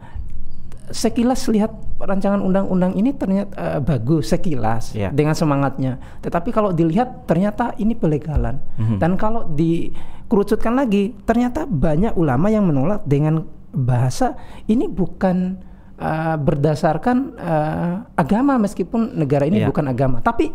[0.88, 5.11] sekilas lihat rancangan undang-undang ini ternyata eh, bagus sekilas Iya.
[5.11, 5.99] dengan semangatnya.
[6.20, 8.59] Tetapi kalau dilihat ternyata ini pelegalan.
[8.79, 8.96] Mhm.
[8.99, 14.35] Dan kalau dikerucutkan lagi, ternyata banyak ulama yang menolak dengan bahasa
[14.66, 15.59] ini bukan
[15.96, 19.68] eh, berdasarkan eh, agama meskipun negara ini Iya.
[19.72, 20.20] bukan agama.
[20.20, 20.53] Tapi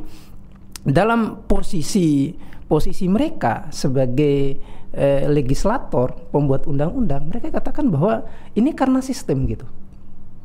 [0.81, 2.33] dalam posisi
[2.65, 4.57] posisi mereka sebagai
[4.91, 9.63] eh, legislator pembuat undang-undang mereka katakan bahwa ini karena sistem gitu.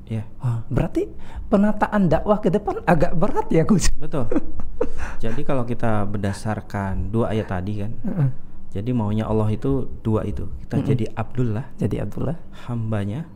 [0.06, 0.22] Ya,
[0.66, 1.10] berarti
[1.46, 3.90] penataan dakwah ke depan agak berat ya Gus.
[3.92, 4.30] betul.
[5.24, 8.28] Jadi kalau kita berdasarkan dua ayat tadi kan, Heeh.
[8.70, 10.46] jadi maunya Allah itu dua itu.
[10.62, 10.86] Kita Mm-mm.
[10.86, 13.26] jadi Abdullah, Jadi Abdullah hambanya,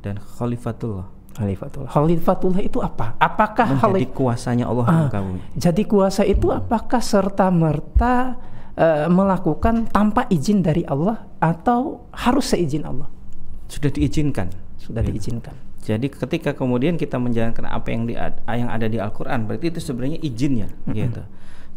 [0.00, 1.04] dan Khalifatullah.
[1.36, 1.90] Khalifatullah.
[1.90, 3.12] Khalifatullah itu apa?
[3.18, 5.40] Apakah Menjadi khalif- kuasanya Allah di Ah, bumi.
[5.52, 8.40] jadi kuasa itu apakah serta merta
[9.06, 13.08] melakukan tanpa izin dari Allah atau harus seizin Allah?
[13.66, 14.48] Sudah diizinkan.
[14.86, 15.18] Sudah Gitu.
[15.18, 15.54] diizinkan.
[15.82, 18.14] Jadi ketika kemudian kita menjalankan apa yang di,
[18.46, 21.22] yang ada di Al-Qur'an, berarti itu sebenarnya izinnya gitu.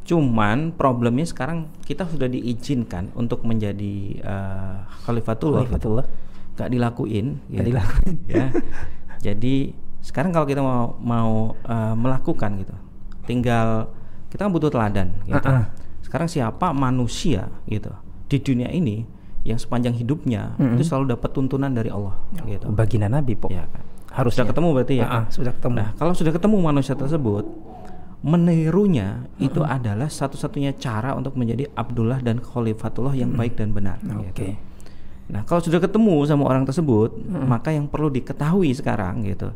[0.05, 5.65] Cuman problemnya sekarang kita sudah diizinkan untuk menjadi eh, khalifatullah.
[5.65, 5.77] gitu.
[5.77, 6.05] Khalifatullah.
[6.57, 7.69] Nggak dilakuin Nggak gitu.
[7.69, 8.15] dilakuin.
[8.33, 8.45] ya.
[9.21, 9.55] Jadi
[9.99, 12.75] sekarang kalau kita mau mau eh, melakukan gitu.
[13.25, 13.89] Tinggal
[14.29, 15.45] kita kan butuh teladan gitu.
[15.45, 15.65] Ah, ah.
[16.01, 17.93] Sekarang siapa manusia gitu
[18.25, 19.05] di dunia ini
[19.49, 20.77] yang sepanjang hidupnya Mm-mm.
[20.77, 22.13] itu selalu dapat tuntunan dari Allah
[22.45, 22.69] gitu.
[22.69, 23.49] Baginda Nabi, Pok.
[23.49, 23.81] Ya kan.
[24.09, 24.45] Harusnya.
[24.45, 25.05] Sudah ketemu berarti ya?
[25.09, 25.75] Ah, sudah ketemu.
[25.81, 27.45] Nah, kalau sudah ketemu manusia tersebut,
[28.19, 33.97] menirunya itu adalah satu-satunya cara untuk menjadi Abdullah dan Khalifatullah yang baik dan benar.
[34.03, 34.33] Oke.
[34.33, 34.43] gitu.
[35.29, 39.53] Nah, kalau sudah ketemu sama orang tersebut, maka yang perlu diketahui sekarang gitu,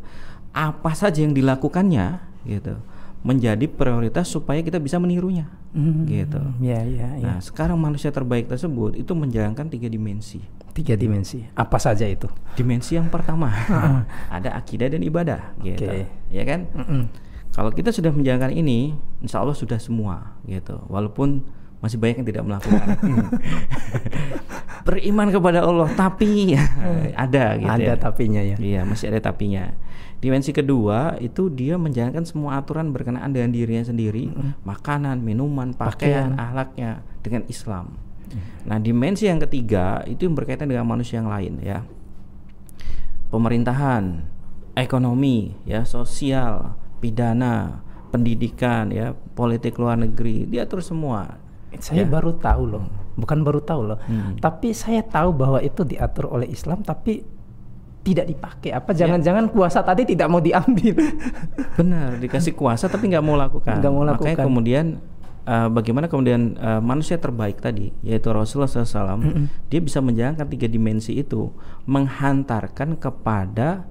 [0.54, 2.78] apa saja yang dilakukannya gitu,
[3.24, 5.48] menjadi prioritas supaya kita bisa menirunya.
[5.72, 6.38] Hmm, Gitu.
[6.60, 7.24] Ya, ya, ya.
[7.24, 10.44] Nah, sekarang manusia terbaik tersebut itu menjalankan tiga dimensi.
[10.76, 11.40] Tiga dimensi.
[11.56, 12.28] Apa saja itu?
[12.52, 13.48] Dimensi yang pertama
[14.36, 15.88] ada akidah dan ibadah, gitu,
[16.28, 16.68] ya kan?
[16.76, 17.02] Mm-mm.
[17.56, 18.92] Kalau kita sudah menjalankan ini,
[19.24, 20.84] insya Allah sudah semua, gitu.
[20.92, 21.48] Walaupun
[21.84, 22.86] masih banyak yang tidak melakukan.
[24.88, 26.56] Beriman kepada Allah, tapi
[27.12, 27.68] ada, gitu.
[27.68, 28.00] Ada ya.
[28.00, 28.56] tapinya ya.
[28.56, 29.68] Iya, masih ada tapinya.
[30.24, 34.32] Dimensi kedua itu dia menjalankan semua aturan berkenaan dengan dirinya sendiri,
[34.64, 36.40] makanan, minuman, pakaian, Pakaian.
[36.40, 38.00] ahlaknya dengan Islam.
[38.64, 41.84] Nah, dimensi yang ketiga itu yang berkaitan dengan manusia yang lain ya.
[43.28, 44.24] Pemerintahan,
[44.72, 46.72] ekonomi, ya, sosial,
[47.04, 51.43] pidana, pendidikan, ya, politik luar negeri, diatur semua.
[51.80, 52.10] Saya Ya.
[52.10, 52.84] baru tahu loh,
[53.14, 54.36] bukan baru tahu loh, Hmm.
[54.38, 57.24] tapi saya tahu bahwa itu diatur oleh Islam, tapi
[58.04, 58.70] tidak dipakai.
[58.70, 58.84] Ya.
[58.84, 60.92] Apa jangan-jangan kuasa tadi tidak mau diambil?
[61.80, 63.80] Benar, dikasih kuasa tapi nggak mau lakukan.
[63.80, 64.44] Nggak mau Makanya lakukan.
[64.44, 64.86] kemudian
[65.48, 68.84] uh, bagaimana kemudian uh, manusia terbaik tadi yaitu Rasulullah SAW
[69.16, 69.46] mm -hmm.
[69.68, 71.48] dia bisa menjalankan tiga dimensi itu
[71.88, 73.88] menghantarkan kepada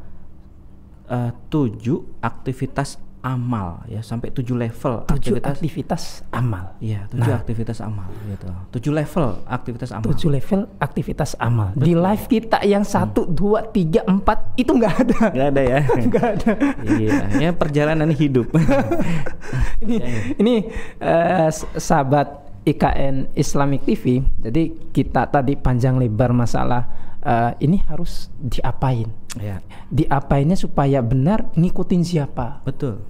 [1.09, 6.03] uh, tujuh aktivitas amal ya sampai tujuh level tujuh aktivitas, aktivitas
[6.35, 6.75] amal.
[6.83, 8.47] Ya tujuh nah, aktivitas amal gitu.
[8.75, 10.05] Tujuh level aktivitas amal.
[10.11, 11.67] Tujuh level aktivitas amal.
[11.71, 11.85] Betul.
[11.87, 13.33] di live kita yang satu hmm.
[13.33, 15.19] dua tiga empat itu nggak ada.
[15.31, 15.79] Nggak ada ya?
[16.11, 16.51] Nggak ada.
[16.83, 18.51] Iya ya perjalanan hidup.
[19.83, 20.21] Ini ya, ya.
[20.39, 20.55] ini
[21.03, 22.27] uh, sahabat
[22.63, 26.87] IKN Islamic TV jadi kita tadi panjang lebar masalah
[27.23, 29.09] uh, ini harus diapain?
[29.33, 29.65] Ya.
[29.89, 32.61] diapainnya supaya benar ngikutin siapa?
[32.61, 33.01] Betul.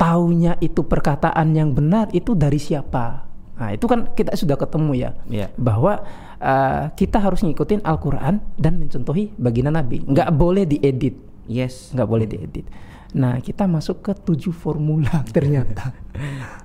[0.00, 3.28] Taunya itu perkataan yang benar itu dari siapa?
[3.56, 5.48] Nah itu kan kita sudah ketemu ya, ya.
[5.56, 6.04] bahwa
[6.40, 10.04] uh, kita harus ngikutin Al-Quran dan mencontohi baginda Nabi.
[10.04, 11.16] Nggak boleh diedit.
[11.48, 11.92] Yes.
[11.92, 12.66] Nggak boleh diedit
[13.14, 15.94] Nah, kita masuk ke tujuh formula ternyata.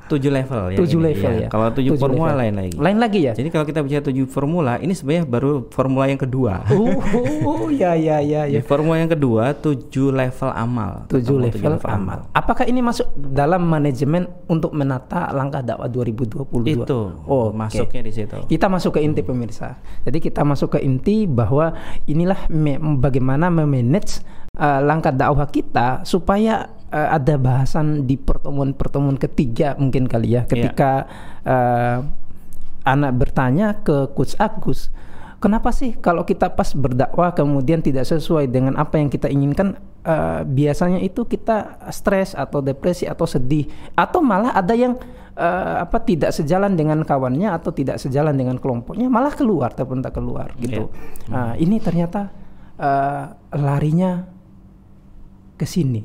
[0.08, 0.78] tujuh level ya.
[0.80, 1.42] Tujuh level ya.
[1.48, 1.50] ya.
[1.52, 2.40] Kalau tujuh, tujuh formula level.
[2.40, 2.76] lain lagi.
[2.76, 3.34] Lain lagi ya.
[3.36, 6.54] Jadi kalau kita bicara tujuh formula, ini sebenarnya baru formula yang kedua.
[6.72, 8.60] Oh, oh ya ya ya ya.
[8.64, 11.06] formula yang kedua tujuh level amal.
[11.08, 12.20] Tujuh level, tujuh level amal.
[12.26, 12.32] amal.
[12.36, 16.84] Apakah ini masuk dalam manajemen untuk menata langkah dakwah 2022?
[16.84, 17.02] Itu.
[17.28, 18.08] Oh, masuknya okay.
[18.08, 18.38] di situ.
[18.48, 19.80] Kita masuk ke inti pemirsa.
[20.04, 21.76] Jadi kita masuk ke inti bahwa
[22.08, 22.50] inilah
[23.00, 24.24] bagaimana memanage
[24.58, 31.08] uh, langkah dakwah kita supaya uh, ada bahasan di pertemuan-pertemuan ketiga mungkin kali ya ketika
[31.46, 31.48] yeah.
[31.48, 31.98] uh,
[32.84, 34.90] anak bertanya ke coach Agus
[35.40, 40.44] kenapa sih kalau kita pas berdakwah kemudian tidak sesuai dengan apa yang kita inginkan uh,
[40.44, 44.98] biasanya itu kita stres atau depresi atau sedih atau malah ada yang
[45.38, 50.18] uh, apa tidak sejalan dengan kawannya atau tidak sejalan dengan kelompoknya malah keluar ataupun tak
[50.18, 50.90] keluar gitu.
[50.90, 51.30] Yeah.
[51.30, 52.34] Nah, ini ternyata
[52.82, 54.41] uh, larinya
[55.62, 56.02] ke sini.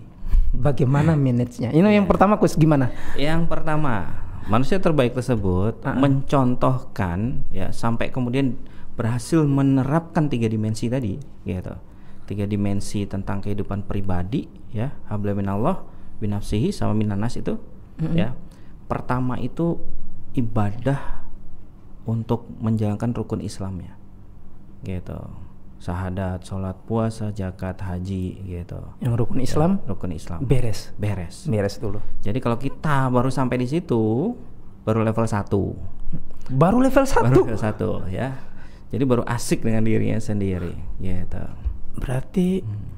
[0.53, 1.73] Bagaimana manage-nya?
[1.73, 2.93] Ini yang pertama Kus gimana?
[3.17, 4.21] Yang pertama,
[4.53, 5.97] manusia terbaik tersebut uh -uh.
[5.97, 8.61] mencontohkan ya sampai kemudian
[9.01, 11.17] berhasil menerapkan tiga dimensi tadi
[11.49, 11.73] gitu.
[12.29, 14.45] Tiga dimensi tentang kehidupan pribadi
[14.77, 15.81] ya, habla minallah,
[16.21, 18.13] binafsihi sama minanas itu uh -uh.
[18.13, 18.29] ya.
[18.85, 19.81] Pertama itu
[20.37, 21.25] ibadah
[22.05, 23.97] untuk menjalankan rukun Islamnya.
[24.85, 25.46] Gitu
[25.87, 28.83] syahadat, sholat, puasa, zakat, haji gitu.
[28.99, 29.71] Yang rukun Islam?
[29.87, 30.39] Ya, rukun Islam.
[30.43, 30.91] Beres.
[30.99, 31.47] Beres.
[31.47, 32.03] Beres dulu.
[32.27, 34.35] Jadi kalau kita baru sampai di situ,
[34.83, 35.47] baru level 1.
[36.51, 37.23] Baru level 1.
[37.23, 37.59] Baru level
[38.11, 38.35] 1 ya.
[38.91, 41.45] Jadi baru asik dengan dirinya sendiri gitu.
[42.03, 42.96] Berarti hmm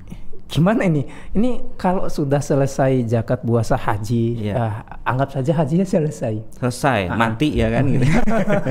[0.49, 1.05] gimana ini?
[1.37, 4.57] Ini kalau sudah selesai zakat puasa haji, yeah.
[4.57, 6.41] uh, anggap saja hajinya selesai.
[6.57, 8.05] Selesai, uh mati ya kan gitu.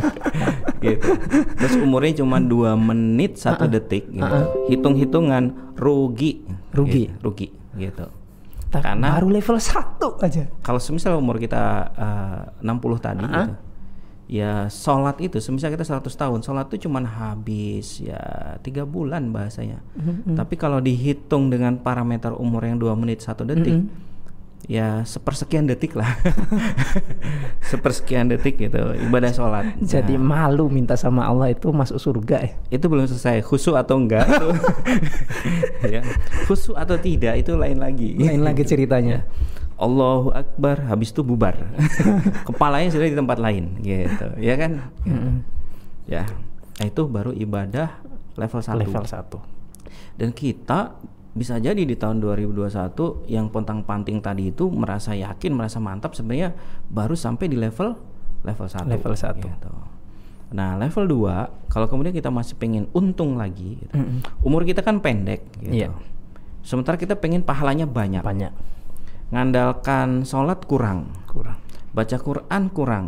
[0.83, 1.07] gitu.
[1.61, 4.09] Terus umurnya cuma dua menit satu uh detik.
[4.09, 4.25] Gitu.
[4.25, 6.43] Uh Hitung-hitungan rugi.
[6.73, 7.13] Rugi.
[7.13, 7.21] Gitu.
[7.21, 8.05] Rugi gitu.
[8.67, 10.43] Karena baru level satu aja.
[10.65, 13.66] Kalau semisal umur kita uh, 60 tadi uh gitu
[14.27, 18.19] ya sholat itu semisal kita 100 tahun sholat itu cuma habis ya
[18.59, 19.79] tiga bulan bahasanya.
[19.95, 20.35] Mm-hmm.
[20.35, 24.67] tapi kalau dihitung dengan parameter umur yang dua menit satu detik mm-hmm.
[24.67, 26.11] ya sepersekian detik lah.
[27.71, 29.79] Sepersekian detik gitu ibadah sholat.
[29.79, 30.47] Jadi nah.
[30.47, 32.51] malu minta sama Allah itu masuk surga ya?
[32.67, 34.27] Itu belum selesai khusu atau enggak
[35.95, 36.03] ya.
[36.51, 38.19] Khusu atau tidak itu lain lagi.
[38.19, 39.23] Lain lagi ceritanya.
[39.23, 41.53] Ya Allahu Akbar habis itu bubar
[42.49, 45.35] kepalanya sudah di tempat lain gitu ya kan mm -hmm.
[46.09, 46.25] ya
[46.81, 48.01] nah, itu baru ibadah
[48.37, 50.97] level 1 level 1 dan kita
[51.37, 56.57] bisa jadi di tahun 2021 yang pontang panting tadi itu merasa yakin merasa mantap sebenarnya
[56.89, 57.93] baru sampai di level
[58.41, 59.71] level 1 level 1 gitu.
[60.47, 63.93] Nah, level 2 kalau kemudian kita masih pengen untung lagi gitu.
[63.93, 64.19] mm -hmm.
[64.41, 65.91] Umur kita kan pendek gitu.
[65.91, 65.93] Yeah.
[66.65, 68.23] Sementara kita pengen pahalanya banyak.
[68.25, 68.51] Banyak
[69.31, 71.11] ngandalkan sholat kurang.
[71.27, 71.59] Kurang.
[71.91, 73.05] Baca Quran kurang.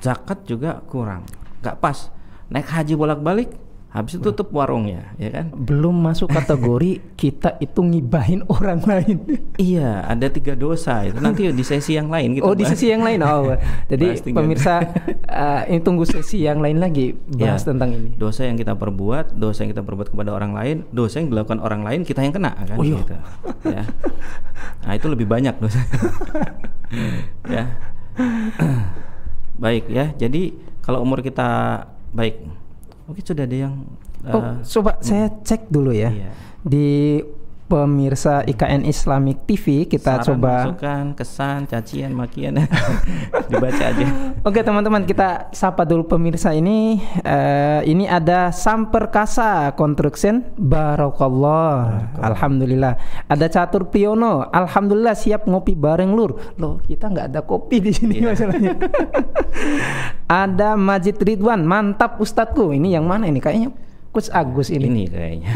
[0.00, 1.28] Zakat juga kurang.
[1.60, 2.08] Nggak pas.
[2.50, 3.50] Naik haji bolak-balik
[3.90, 5.50] habis itu tutup warungnya ya kan?
[5.50, 9.18] Belum masuk kategori kita itu ngibahin orang lain.
[9.58, 11.18] Iya ada tiga dosa itu.
[11.18, 13.18] Nanti di sesi yang lain gitu oh di sesi yang lain.
[13.26, 13.50] Oh
[13.90, 14.86] jadi pemirsa
[15.26, 18.14] uh, ini tunggu sesi yang lain lagi bahas ya, tentang ini.
[18.14, 21.82] Dosa yang kita perbuat dosa yang kita perbuat kepada orang lain dosa yang dilakukan orang
[21.82, 22.78] lain kita yang kena kan?
[22.78, 23.02] Oh, iya.
[23.02, 23.14] gitu.
[23.66, 23.82] Ya.
[24.86, 25.82] Nah itu lebih banyak dosa.
[27.46, 27.78] Ya.
[29.62, 30.10] Baik ya.
[30.18, 32.42] Jadi kalau umur kita baik
[33.10, 33.74] Mungkin sudah ada yang
[34.22, 36.14] uh, Oh, coba saya cek dulu ya.
[36.14, 36.30] Iya.
[36.62, 37.18] Di
[37.70, 42.58] pemirsa IKN Islamic TV kita Saran, coba masukan, kesan, cacian, makian.
[43.50, 44.34] Dibaca aja.
[44.42, 46.98] Oke teman-teman kita sapa dulu pemirsa ini.
[47.22, 50.42] Uh, ini ada Samperkasa Construction.
[50.58, 52.98] Barokallah Alhamdulillah.
[53.30, 56.34] Ada Catur Priyono Alhamdulillah siap ngopi bareng lur.
[56.58, 58.34] Loh kita nggak ada kopi di sini Iya.
[58.34, 58.74] masalahnya.
[60.30, 61.62] Ada Majid Ridwan.
[61.62, 62.70] Mantap Ustadku.
[62.70, 63.38] Ini yang mana ini?
[63.38, 63.70] Kayaknya
[64.10, 65.50] Coach Agus ini, Ini kayaknya.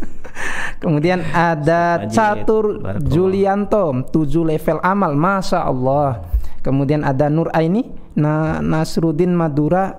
[0.82, 2.80] Kemudian ada Catur.
[3.02, 4.16] Julianto 7
[4.46, 6.24] level amal Masya Allah
[6.60, 9.96] Kemudian ada Nur Aini Na Nasruddin Madura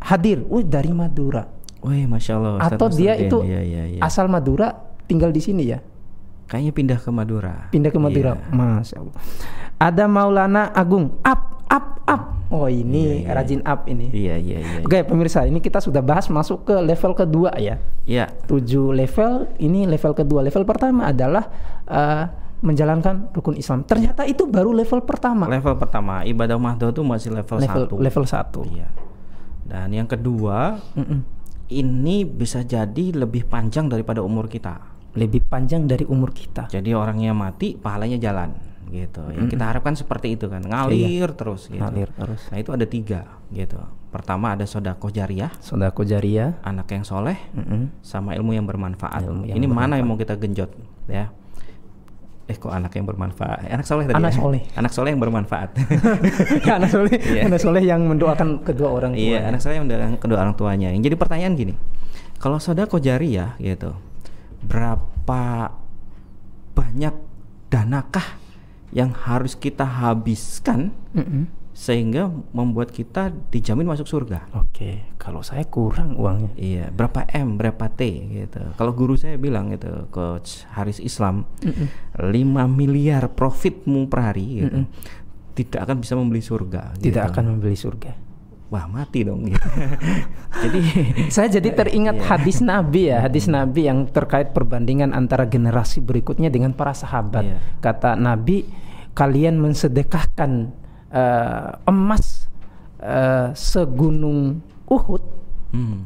[0.00, 1.46] hadir Wih dari Madura
[1.82, 2.52] Wih, masya Allah.
[2.58, 3.26] Ustadz Atau dia Nasruddin.
[3.26, 4.00] itu Iya, iya, iya.
[4.02, 4.74] asal Madura
[5.06, 5.78] tinggal di sini ya
[6.46, 7.54] Kayaknya pindah ke Madura.
[7.70, 8.50] Pindah ke Madura Iya.
[8.50, 9.16] Masya Allah
[9.76, 13.30] Ada Maulana Agung Up, up, up Oh ini Iya, iya.
[13.34, 14.78] rajin up ini Iya, iya, iya.
[14.82, 18.30] Oke pemirsa ini kita sudah bahas masuk ke level kedua ya Iya.
[18.46, 21.44] 7 level ini level kedua level pertama adalah
[21.84, 22.24] eh,
[22.56, 27.58] menjalankan rukun Islam ternyata itu baru level pertama Level pertama ibadah mahdoh itu masih level,
[27.58, 27.94] level satu.
[27.98, 28.88] level satu Iya.
[29.66, 31.26] Dan yang kedua, Mm-mm.
[31.68, 34.94] ini bisa jadi lebih panjang daripada umur kita.
[35.16, 38.52] lebih panjang dari umur kita Jadi orangnya mati, pahalanya jalan
[38.86, 39.22] gitu.
[39.30, 41.76] Yang kita harapkan seperti itu kan, ngalir terus gitu.
[41.76, 41.90] Iya.
[41.90, 43.20] ngalir terus Nah itu ada tiga
[43.50, 43.78] gitu.
[44.08, 47.92] Pertama ada sodako jariah, sodako jariah anak yang soleh, Mm-mm.
[48.00, 49.20] sama ilmu yang bermanfaat.
[49.22, 50.70] Ilmu yang Ini mana yang mau kita genjot
[51.06, 51.28] ya?
[52.46, 53.66] Eh kok anak yang bermanfaat?
[53.66, 54.22] Eh, Anak soleh tadi.
[54.22, 54.38] Anak ya?
[54.38, 54.62] soleh.
[54.78, 55.70] Anak soleh yang bermanfaat.
[56.78, 57.42] anak soleh Iya.
[57.50, 60.88] anak soleh yang mendoakan kedua orang tua Iya, anak saya yang udah kedua orang tuanya.
[60.94, 61.74] Yang jadi pertanyaan gini,
[62.38, 63.98] kalau sodako jariah gitu,
[64.62, 65.74] berapa
[66.72, 67.14] banyak
[67.66, 68.26] danakah
[68.96, 71.52] yang harus kita habiskan Mm-mm.
[71.76, 74.48] sehingga membuat kita dijamin masuk surga?
[74.56, 78.00] oke kalau saya kurang uangnya Iya, berapa M, berapa T
[78.32, 78.72] gitu.
[78.72, 81.44] Kalau guru saya bilang gitu, Coach Haris Islam,
[82.16, 82.24] 5
[82.72, 84.88] miliar profitmu per hari gitu.
[85.52, 86.96] Tidak akan bisa membeli surga.
[86.96, 87.32] tidak gitu.
[87.36, 88.12] akan membeli surga
[88.66, 89.62] Wah, mati dong gitu.
[90.66, 90.80] Jadi
[91.30, 92.26] saya jadi teringat Iya.
[92.26, 97.46] hadis Nabi ya, hadis Nabi yang terkait perbandingan antara generasi berikutnya dengan para sahabat.
[97.46, 97.58] Iya.
[97.78, 98.66] Kata Nabi,
[99.14, 100.74] kalian mensedekahkan
[101.14, 102.50] eh, emas
[102.98, 104.58] eh, segunung
[104.90, 105.22] Uhud,
[105.70, 105.98] hmm,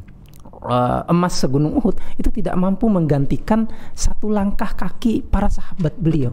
[0.69, 3.65] eh, emas segunung Uhud itu tidak mampu menggantikan
[3.97, 6.29] satu langkah kaki para sahabat beliau.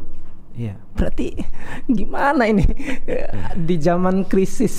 [0.53, 0.77] iya.
[0.93, 1.41] Berarti
[1.88, 2.67] gimana ini
[3.57, 4.75] di zaman krisis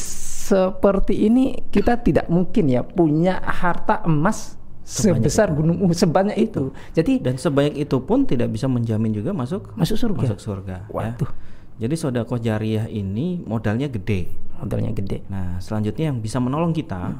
[0.49, 4.57] seperti ini kita tidak mungkin ya punya harta emas
[4.89, 6.73] Sebanyak sebesar gunung Uhud sebanyak itu.
[6.97, 10.19] Jadi Dan sebanyak itu pun tidak bisa menjamin juga masuk masuk surga.
[10.25, 10.75] masuk surga.
[10.81, 10.89] ya.
[10.89, 11.29] Waduh.
[11.77, 14.33] Jadi sodako jariah ini modalnya gede.
[14.57, 15.21] Modalnya gede.
[15.29, 17.13] Nah, selanjutnya yang bisa menolong kita,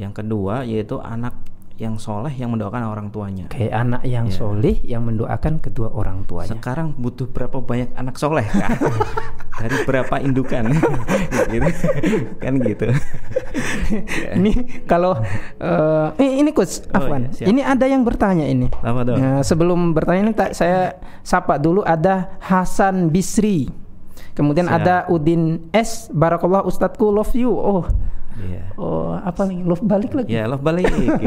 [0.00, 1.36] yang kedua yaitu anak
[1.78, 3.46] yang soleh yang mendoakan orang tuanya.
[3.46, 4.34] Kayak anak yang Iya.
[4.34, 6.50] soleh yang mendoakan kedua orang tuanya.
[6.50, 8.74] Sekarang butuh berapa banyak anak soleh kan?
[9.62, 10.74] Dari berapa indukan?
[11.54, 11.70] gitu.
[12.42, 12.86] Kan gitu.
[14.38, 14.52] ini
[14.90, 15.18] kalau
[15.58, 17.46] eh, eh, ini coach Oh, Afwan, iya, siap.
[17.46, 18.66] ini ada yang bertanya ini.
[18.82, 19.06] Apa?
[19.14, 23.70] Nah, sebelum bertanya ini tak saya sapa dulu ada Hasan Bisri.
[24.34, 24.78] Kemudian Siap.
[24.78, 26.06] ada Udin S.
[26.14, 27.50] Barakallah Ustadku love you.
[27.50, 27.82] Oh,
[28.38, 28.62] Iya.
[28.78, 30.30] oh apa nih love balik lagi.
[30.30, 31.24] Ya, love balik gitu.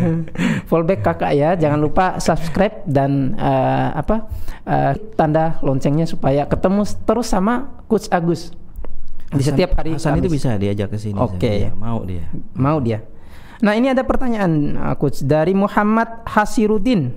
[0.68, 4.28] Fallback kakak ya, jangan lupa subscribe dan eh, apa
[4.68, 8.52] eh, tanda loncengnya supaya ketemu terus sama Coach Agus
[9.32, 9.96] di Hasan- setiap hari.
[9.96, 10.36] Hasan itu Kamis.
[10.36, 11.16] bisa diajak ke sini.
[11.16, 11.68] Oke.
[11.68, 11.72] Saya.
[11.72, 12.24] mau dia.
[12.52, 13.00] Mau dia.
[13.62, 17.14] Nah ini ada pertanyaan uh, coach dari Muhammad Hasirudin.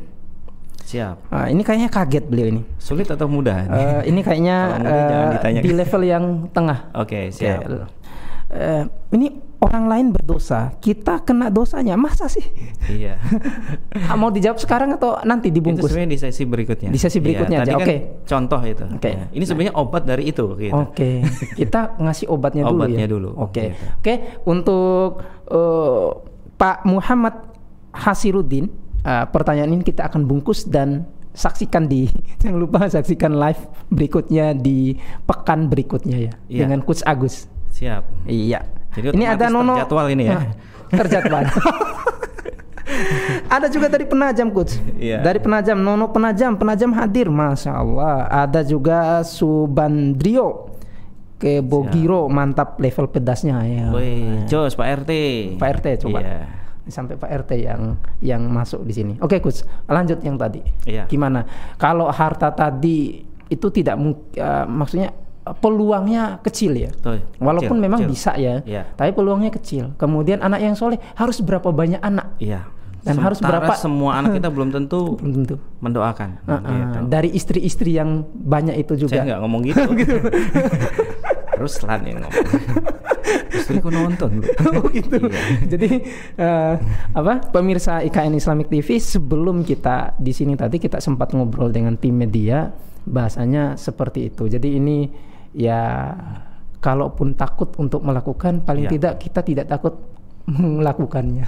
[0.85, 1.33] Siap.
[1.33, 2.61] Uh, ini kayaknya kaget beliau ini.
[2.77, 3.65] Sulit atau mudah?
[3.65, 4.57] Uh, ini kayaknya
[5.41, 6.93] uh, di level yang tengah.
[6.93, 7.65] Oke, Oke, siap.
[8.55, 9.27] Uh, ini
[9.57, 11.95] orang lain berdosa, kita kena dosanya.
[11.95, 12.43] Masa sih?
[12.87, 13.17] Iya.
[14.05, 15.89] Ah, Mau dijawab sekarang atau nanti Itu dibungkus?
[15.89, 16.89] sebenarnya di sesi berikutnya.
[16.89, 17.95] Di sesi Iya, berikutnya tadi aja, kan oke.
[18.23, 18.85] Contoh itu.
[18.93, 19.09] Oke.
[19.09, 19.23] Ya.
[19.31, 20.73] Ini sebenarnya obat dari itu gitu.
[20.75, 21.09] Oke,
[21.55, 23.09] kita ngasih obatnya dulu Obatnya ya.
[23.09, 23.85] dulu, Oke, gitu.
[23.97, 24.13] oke.
[24.45, 25.09] Untuk
[25.49, 26.07] uh,
[26.55, 27.35] Pak Muhammad
[27.91, 28.69] Hasirudin,
[29.01, 32.05] uh, pertanyaan ini kita akan bungkus dan saksikan di
[32.43, 34.95] jangan lupa saksikan live berikutnya di
[35.25, 36.59] pekan berikutnya ya Iya.
[36.63, 37.49] dengan Coach Agus.
[37.75, 38.03] Siap.
[38.23, 38.63] Iya.
[38.95, 40.39] Jadi ini ada Nono terjadwal ini ya.
[40.87, 41.43] Terjadwal.
[43.55, 44.79] ada juga dari penajam coach.
[44.95, 45.19] Iya.
[45.19, 48.31] Dari penajam Nono penajam penajam hadir, masya Allah.
[48.31, 50.71] Ada juga Subandrio
[51.35, 53.91] ke Bogiro mantap level pedasnya ya.
[53.91, 55.11] Woi, Jos Pak RT.
[55.59, 56.23] Pak RT coba.
[56.23, 56.47] Iya.
[56.87, 59.13] Sampai Pak RT yang yang masuk di sini.
[59.19, 59.67] Oke, coach.
[59.91, 60.63] Lanjut yang tadi.
[60.87, 61.11] Iya.
[61.11, 61.43] Gimana?
[61.75, 63.19] Kalau harta tadi
[63.51, 63.99] itu tidak
[64.39, 66.89] eh, maksudnya peluangnya kecil ya.
[66.89, 68.11] Betul, Walaupun kecil, memang kecil.
[68.11, 68.83] bisa ya, Iya.
[68.93, 69.93] tapi peluangnya kecil.
[69.95, 72.33] Kemudian anak yang soleh harus berapa banyak anak?
[72.41, 72.65] Iya.
[73.05, 75.55] Dan harus berapa semua anak kita belum tentu belum tentu.
[75.77, 76.41] mendoakan.
[76.41, 76.57] Uh-uh.
[76.65, 76.97] gitu.
[77.05, 79.21] Dari istri-istri yang banyak itu juga.
[79.21, 79.81] Saya nggak ngomong gitu.
[81.61, 82.45] Ruslan yang ngomong.
[83.53, 84.41] Istriku nonton.
[84.73, 85.17] Oh gitu.
[85.21, 85.69] Iya.
[85.69, 85.89] Jadi
[86.35, 86.73] eh,
[87.13, 92.17] apa pemirsa IKN Islamic TV sebelum kita di sini tadi kita sempat ngobrol dengan tim
[92.17, 92.73] media
[93.05, 94.49] bahasanya seperti itu.
[94.49, 94.97] Jadi ini
[95.55, 96.11] ya
[96.77, 98.91] kalaupun takut untuk melakukan paling Ya.
[98.91, 99.95] tidak kita tidak takut
[100.45, 101.47] melakukannya.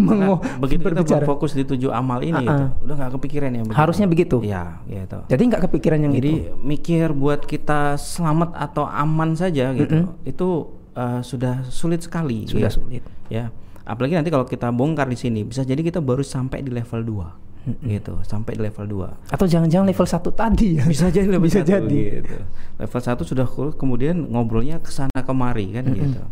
[0.00, 1.22] Mengo- begitu kita berbicara.
[1.22, 2.42] berfokus di tujuh amal ini, Uh-uh.
[2.42, 3.62] itu, udah nggak kepikiran ya.
[3.62, 3.78] begitu.
[3.78, 4.36] Harusnya begitu.
[4.40, 5.18] Ya, gitu.
[5.28, 6.56] Jadi nggak kepikiran yang Jadi itu.
[6.58, 10.48] mikir buat kita selamat atau aman saja gitu, itu
[10.94, 12.48] uh, sudah sulit sekali.
[12.48, 12.82] Sudah gitu.
[12.82, 13.04] sulit.
[13.28, 13.52] Ya,
[13.84, 17.47] apalagi nanti kalau kita bongkar di sini, bisa jadi kita baru sampai di level 2
[17.80, 20.84] gitu, sampai di level 2 Atau jangan-jangan level satu tadi ya.
[20.84, 22.00] bisa jadi level Bisa satu, jadi.
[22.18, 22.36] gitu.
[22.78, 26.22] level satu sudah cool, kemudian ngobrolnya ke sana kemari kan gitu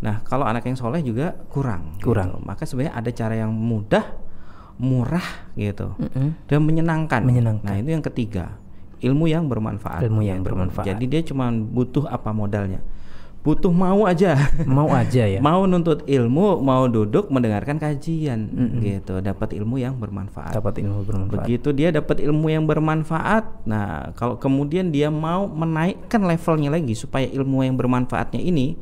[0.00, 2.32] nah kalau anak yang soleh juga kurang Kurang.
[2.32, 2.38] gitu.
[2.40, 4.04] maka sebenarnya ada cara yang mudah
[4.76, 6.48] murah gitu Mm-mm.
[6.48, 7.68] dan menyenangkan Menyenangkan.
[7.68, 8.56] nah itu yang ketiga
[9.00, 10.48] ilmu yang bermanfaat Ilmu yang gitu.
[10.48, 10.86] bermanfaat.
[10.88, 12.80] jadi dia cuma butuh apa modalnya
[13.40, 14.36] butuh mau aja
[14.68, 15.40] Mau aja ya.
[15.40, 18.52] mau nuntut ilmu mau duduk mendengarkan kajian
[18.84, 21.48] gitu dapat ilmu yang bermanfaat Dapat ilmu bermanfaat.
[21.48, 27.24] Begitu dia dapat ilmu yang bermanfaat, nah kalau kemudian dia mau menaikkan levelnya lagi supaya
[27.26, 28.76] ilmu yang bermanfaatnya ini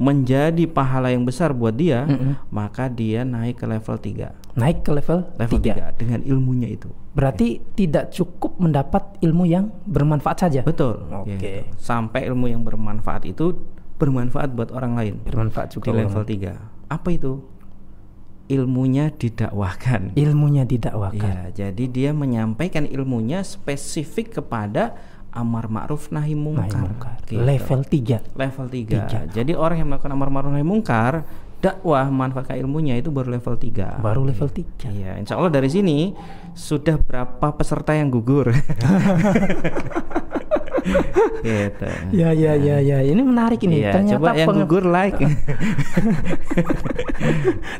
[0.00, 2.48] menjadi pahala yang besar buat dia, Mm-mm.
[2.48, 4.56] maka dia naik ke level 3.
[4.56, 5.92] Naik ke level, Level 3.
[5.92, 6.88] 3 dengan ilmunya itu.
[7.12, 10.60] Berarti tidak cukup mendapat ilmu yang bermanfaat saja.
[10.64, 11.04] Betul.
[11.04, 11.36] Oke.
[11.36, 11.48] gitu.
[11.76, 13.52] Sampai ilmu yang bermanfaat itu
[14.00, 15.14] bermanfaat buat orang lain.
[15.20, 16.56] Bermanfaat juga Di level orang.
[16.88, 16.96] 3.
[16.96, 17.32] Apa itu?
[18.50, 20.16] Ilmunya didakwahkan.
[20.18, 21.54] Ilmunya didakwakan.
[21.54, 24.98] Ya, jadi dia menyampaikan ilmunya spesifik kepada
[25.30, 26.90] amar ma'ruf nahi mungkar.
[27.28, 27.38] Gitu.
[27.38, 28.34] Level 3.
[28.34, 28.74] level 3.
[28.74, 29.20] Tiga.
[29.30, 31.22] Jadi orang yang melakukan amar ma'ruf nahi mungkar,
[31.62, 34.02] dakwah memanfaatkan ilmunya itu baru level 3.
[34.02, 34.90] Baru level 3.
[34.90, 36.16] Iya, insya Allah dari sini
[36.56, 38.50] sudah berapa peserta yang gugur?
[41.42, 41.86] gitu.
[42.10, 42.98] Ya ya ya ya.
[43.00, 43.80] Ini menarik ini.
[43.80, 45.20] Iya, ternyata coba yang penge- gugur like.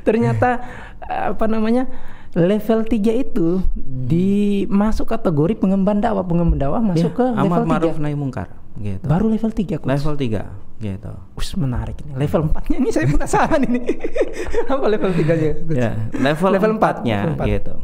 [0.03, 0.65] ternyata
[1.03, 1.87] apa namanya?
[2.31, 2.95] Level 3
[3.27, 6.23] itu dimasuk kategori pengemban dakwah.
[6.23, 8.05] Pengemban dakwah masuk ke Iya, amar level ma'ruf 3.
[8.07, 8.49] nahi mungkar.
[8.77, 9.03] Gitu.
[9.03, 9.91] Baru level 3 Coach.
[9.91, 10.47] level 3
[10.81, 11.11] gitu.
[11.35, 12.15] Us, menarik ini.
[12.15, 13.83] Level 4-nya ini saya penasaran ini.
[14.73, 15.51] Apa level 3-nya?
[15.59, 15.75] Coach?
[15.75, 17.47] Ya, level, Level empat, empatnya level empat.
[17.51, 17.75] gitu.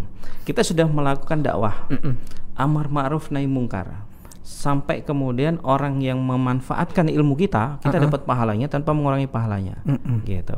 [0.47, 1.75] Kita sudah melakukan dakwah.
[1.91, 2.15] Mm-mm.
[2.55, 4.07] Amar ma'ruf nahi mungkar.
[4.47, 8.07] Sampai kemudian orang yang memanfaatkan ilmu kita, kita Uh-uh.
[8.07, 9.83] dapat pahalanya tanpa mengurangi pahalanya.
[9.83, 10.23] Mm-mm.
[10.23, 10.55] Gitu.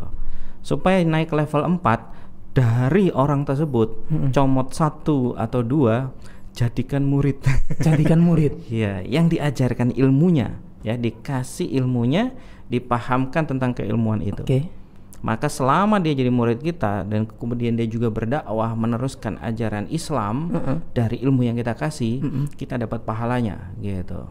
[0.60, 4.30] Supaya naik level 4 dari orang tersebut Mm-mm.
[4.36, 6.12] comot satu atau dua
[6.52, 7.40] jadikan murid.
[7.86, 8.66] Jadikan murid.
[8.66, 12.34] Ya, yang diajarkan ilmunya, ya dikasih ilmunya,
[12.68, 14.42] dipahamkan tentang keilmuan itu.
[14.42, 14.77] Oke.
[15.18, 20.76] Maka selama dia jadi murid kita dan kemudian dia juga berdakwah meneruskan ajaran Islam Mm-mm.
[20.94, 22.44] dari ilmu yang kita kasih, Mm-mm.
[22.54, 24.30] kita dapat pahalanya gitu.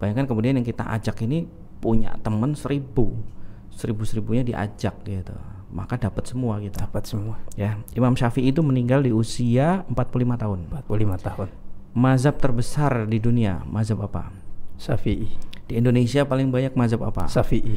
[0.00, 1.44] Bayangkan kemudian yang kita ajak ini
[1.84, 3.12] punya teman seribu,
[3.68, 5.36] seribu seribunya diajak gitu,
[5.68, 6.80] maka dapat semua gitu.
[6.80, 7.36] Dapat semua.
[7.60, 10.58] Ya, Imam Syafi'i itu meninggal di usia 45 tahun.
[10.72, 11.48] 45 tahun.
[11.94, 14.32] Mazhab terbesar di dunia, mazhab apa?
[14.80, 15.28] Syafi'i.
[15.68, 17.28] Di Indonesia paling banyak mazhab apa?
[17.28, 17.76] Syafi'i.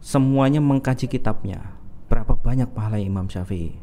[0.00, 1.76] Semuanya mengkaji kitabnya.
[2.10, 3.78] Berapa banyak pahala Imam Syafi'i?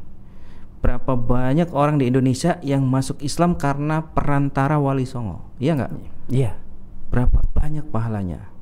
[0.78, 5.50] Berapa banyak orang di Indonesia yang masuk Islam karena perantara Wali Songo?
[5.58, 5.92] Iya nggak?
[6.30, 6.52] Iya.
[7.08, 8.52] Berapa banyak pahalanya?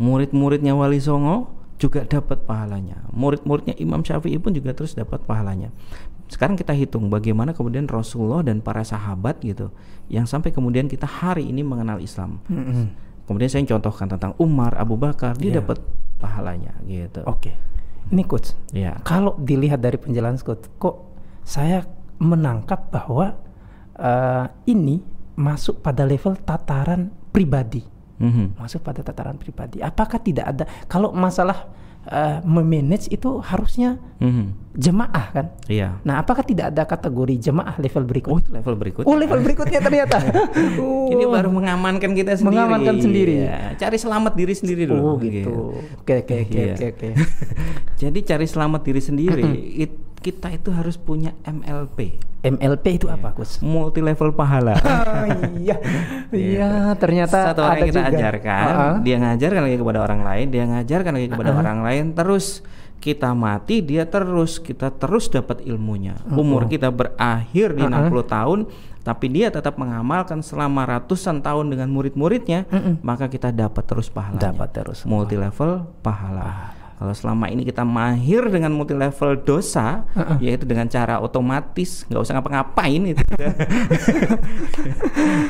[0.00, 3.04] Murid-muridnya Wali Songo juga dapat pahalanya.
[3.12, 5.70] Murid-muridnya Imam Syafi'i pun juga terus dapat pahalanya.
[6.30, 9.74] Sekarang kita hitung bagaimana kemudian Rasulullah dan para sahabat gitu
[10.06, 12.38] yang sampai kemudian kita hari ini mengenal Islam.
[12.46, 13.09] Mm-mm.
[13.30, 15.62] Kemudian saya contohkan tentang Umar, Abu Bakar, dia Iya.
[15.62, 15.78] dapat
[16.18, 17.22] pahalanya gitu.
[17.30, 17.54] Oke.
[18.10, 18.58] Ini coach.
[18.74, 18.98] Ya.
[19.06, 21.14] Kalau dilihat dari penjelasan coach, kok
[21.46, 21.86] saya
[22.18, 23.38] menangkap bahwa
[23.94, 24.98] eh, ini
[25.38, 27.86] masuk pada level tataran pribadi.
[28.18, 28.58] Mhm.
[28.58, 29.78] Masuk pada tataran pribadi.
[29.78, 31.70] Apakah tidak ada kalau masalah
[32.02, 34.72] eh, memanage itu harusnya Mhm.
[34.72, 35.46] jemaah kan?
[35.66, 36.00] Iya.
[36.00, 38.30] Nah, apakah tidak ada kategori jemaah level berikut?
[38.30, 39.02] Oh itu level berikut.
[39.04, 40.16] Oh, level berikutnya ternyata.
[41.12, 41.30] Ini Oh.
[41.30, 42.56] baru mengamankan kita sendiri.
[42.56, 43.34] Mengamankan sendiri.
[43.44, 45.02] Ya, Cari selamat diri sendiri dulu.
[45.02, 45.76] Oh, gitu.
[46.00, 46.74] Oke, oke, oke, Iya.
[46.74, 47.08] oke, oke.
[48.02, 49.44] Jadi cari selamat diri sendiri.
[49.78, 53.16] it- kita itu harus punya MLP, MLP itu Iya.
[53.16, 53.56] apa, Gus?
[53.60, 54.76] multi level pahala.
[54.76, 55.24] Oh,
[55.56, 55.76] iya.
[56.28, 58.16] Iya, ternyata Satu orang ada yang kita juga.
[58.20, 58.94] ajarkan, Ah, ah.
[59.00, 62.60] dia ngajarkan lagi kepada orang lain, dia ngajarkan lagi kepada orang lain, terus
[62.96, 66.20] kita mati, dia terus kita terus dapat ilmunya.
[66.28, 68.12] Umur kita berakhir di Uh-uh.
[68.12, 68.58] 60 tahun,
[69.00, 73.00] tapi dia tetap mengamalkan selama ratusan tahun dengan murid-muridnya, Mm-mm.
[73.00, 74.52] maka kita dapat terus pahalanya.
[74.52, 74.98] Dapat terus.
[75.02, 76.76] multi level pahala.
[77.00, 80.36] Kalau selama ini kita mahir dengan multi level dosa, Uh-uh.
[80.36, 83.24] yaitu dengan cara otomatis nggak usah ngapa-ngapain itu.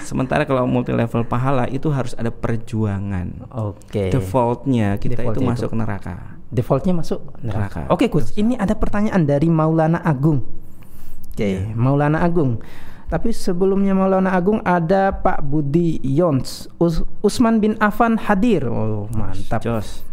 [0.06, 3.50] Sementara kalau multi level pahala itu harus ada perjuangan.
[3.50, 4.14] Oke.
[4.14, 5.78] Defaultnya kita itu Defaultnya masuk itu.
[5.82, 6.14] neraka.
[6.50, 7.86] Defaultnya masuk Neraka.
[7.86, 7.94] neraka.
[7.94, 8.30] Oke, Gus.
[8.34, 10.42] Ini ada pertanyaan dari Maulana Agung.
[11.30, 12.58] Oke, Maulana Agung.
[13.10, 16.70] Tapi sebelumnya Maulana Agung ada Pak Budi Yons.
[16.78, 18.70] Us- Usman bin Affan hadir.
[18.70, 19.66] Oh, mantap.
[19.66, 20.06] Jos.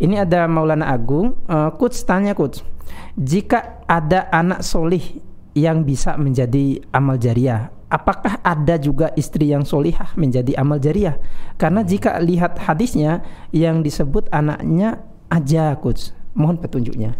[0.00, 1.36] Ini ada Maulana Agung.
[1.44, 2.64] Uh, Coach tanya Coach,
[3.12, 5.20] jika ada anak solih
[5.52, 11.20] yang bisa menjadi amal jariah, apakah ada juga istri yang solihah menjadi amal jariah?
[11.60, 13.20] Karena jika lihat hadisnya
[13.52, 16.16] yang disebut anaknya aja Coach.
[16.32, 17.12] Mohon petunjuknya.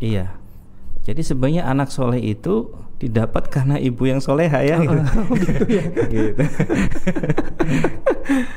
[0.00, 0.32] Iya.
[1.02, 2.70] Jadi sebenarnya anak soleh itu
[3.02, 4.78] didapat karena ibu yang soleha ya.
[4.78, 4.94] gitu.
[6.14, 6.38] gitu.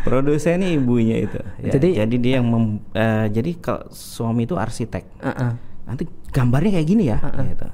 [0.06, 1.40] Produsen ini ibunya itu.
[1.60, 5.04] Ya, Jadi- jadi dia yang mem- eh, jadi kalau suami itu arsitek.
[5.18, 5.52] Uh-uh.
[5.86, 7.18] Nanti gambarnya kayak gini ya.
[7.20, 7.68] gitu.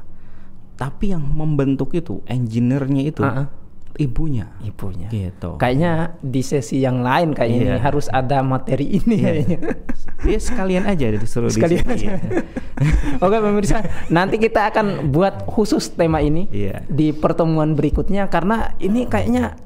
[0.76, 3.46] Tapi yang membentuk itu, engineer-nya itu Uh-uh.
[3.98, 4.48] Ibunya.
[4.62, 5.08] Ibunya.
[5.08, 5.58] Gitu.
[5.58, 7.74] Kayaknya di sesi yang lain kayaknya Iya.
[7.76, 9.26] ini harus ada materi ini Iya.
[9.28, 9.60] kayaknya.
[10.22, 11.96] Dia sekalian aja disuruh di Sekalian sini.
[11.98, 12.12] aja.
[13.22, 13.78] Oke pemirsa,
[14.08, 16.86] nanti kita akan buat khusus tema ini Iya.
[16.88, 19.58] di pertemuan berikutnya karena ini kayaknya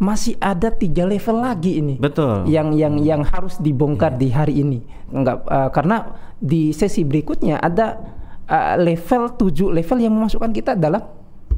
[0.00, 2.00] masih ada tiga level lagi ini.
[2.00, 2.48] Betul.
[2.48, 4.80] Yang yang yang harus dibongkar di hari ini.
[5.12, 5.96] Enggak eh, karena
[6.40, 8.00] di sesi berikutnya ada
[8.48, 11.04] eh, level 7 level yang memasukkan kita dalam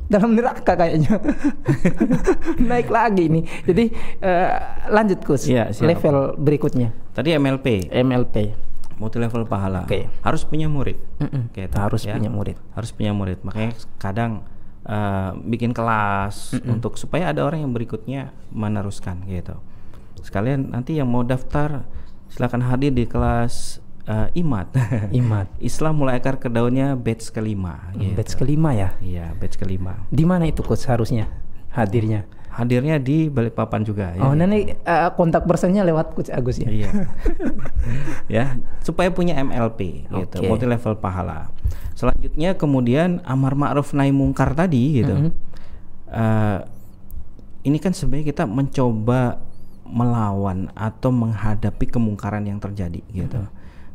[0.07, 1.19] dalam neraka kayaknya.
[2.71, 3.41] Naik lagi ini.
[3.63, 4.51] Jadi eh,
[4.89, 5.47] lanjut Kus.
[5.47, 5.79] Siap.
[5.81, 8.37] level berikutnya Tadi MLP, MLP.
[8.97, 9.83] multi level pahala.
[9.83, 10.07] Oke.
[10.23, 10.95] Harus punya murid.
[11.19, 11.51] Mm-mm.
[11.51, 12.15] Gitu, Harus ya.
[12.15, 12.57] punya murid.
[12.73, 14.47] harus punya murid makanya kadang
[14.83, 19.59] eh, bikin kelas untuk supaya ada orang yang berikutnya meneruskan gitu
[20.23, 21.83] sekalian nanti yang mau daftar
[22.31, 24.69] silakan hadir di kelas eh, imat
[25.21, 25.47] Imat.
[25.63, 28.15] Islam mulai akar ke daunnya batch kelima gitu.
[28.17, 28.95] Batch kelima ya.
[29.03, 31.29] iya batch kelima Di mana itu coach harusnya
[31.73, 32.27] hadirnya?
[32.53, 34.21] hadirnya di Balikpapan juga ya.
[34.29, 36.69] Oh, nanti eh, kontak personnya lewat coach Agus ya.
[36.69, 36.91] Iya.
[38.37, 38.45] ya,
[38.85, 40.47] supaya punya MLP gitu, Oke.
[40.47, 41.49] multi level pahala.
[41.97, 45.17] Selanjutnya kemudian amar ma'ruf nahi mungkar tadi gitu.
[45.17, 45.31] Mhm.
[46.13, 46.59] Eh,
[47.73, 49.41] ini kan sebenarnya kita mencoba
[49.89, 53.41] melawan atau menghadapi kemungkaran yang terjadi gitu.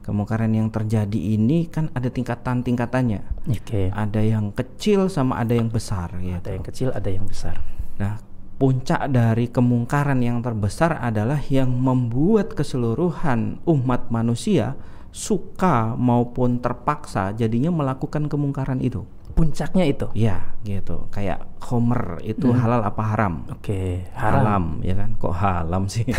[0.08, 3.52] Kemungkaran yang terjadi ini kan ada tingkatan-tingkatannya.
[3.52, 3.92] Oke.
[3.92, 6.40] Ada yang kecil sama ada yang besar gitu.
[6.40, 7.60] Ada yang kecil, ada yang besar.
[8.00, 8.16] Nah,
[8.56, 14.80] puncak dari kemungkaran yang terbesar adalah yang membuat keseluruhan umat manusia
[15.18, 19.02] suka maupun terpaksa jadinya melakukan kemungkaran itu.
[19.34, 20.06] Puncaknya itu.
[20.14, 21.10] Ya, gitu.
[21.10, 23.46] Kayak Homer itu halal apa haram?
[23.50, 25.14] Oke, Haram, ya kan?
[25.14, 26.06] Kok halam sih?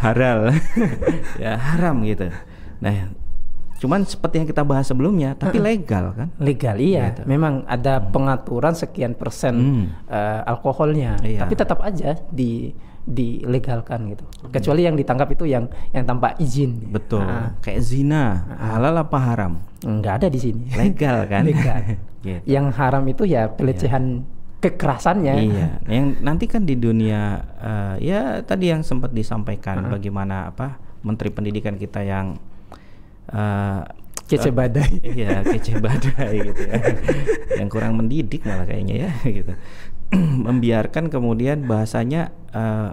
[0.00, 0.56] Haral.
[1.42, 2.32] ya, haram gitu.
[2.80, 3.12] Nah,
[3.76, 6.28] cuman seperti yang kita bahas sebelumnya, tapi legal kan?
[6.40, 7.28] Legal iya, Gitu.
[7.28, 9.84] memang ada pengaturan sekian persen Hmm.
[10.08, 11.44] eh, alkoholnya, Iya.
[11.44, 12.72] tapi tetap aja di
[13.06, 14.26] dilegalkan gitu.
[14.50, 16.90] Kecuali yang ditangkap itu yang yang tanpa izin.
[16.90, 17.22] Betul.
[17.22, 18.24] Ah, Kayak zina,
[18.58, 19.52] halal apa haram?
[19.86, 20.66] nggak ada di sini.
[20.74, 21.46] Legal kan?
[21.50, 21.80] Legal.
[22.26, 22.42] Gitu.
[22.42, 24.26] Yang haram itu ya pelecehan
[24.58, 25.34] kekerasannya.
[25.46, 30.74] Iya, yang nanti kan di dunia eh, ya tadi yang sempat disampaikan bagaimana apa
[31.06, 32.34] Menteri Pendidikan kita yang
[33.30, 33.82] eh,
[34.26, 34.90] Kece badai.
[35.06, 36.82] iya kece badai gitu ya,
[37.62, 39.54] yang kurang mendidik malah kayaknya ya gitu,
[40.46, 42.92] membiarkan kemudian bahasanya eh,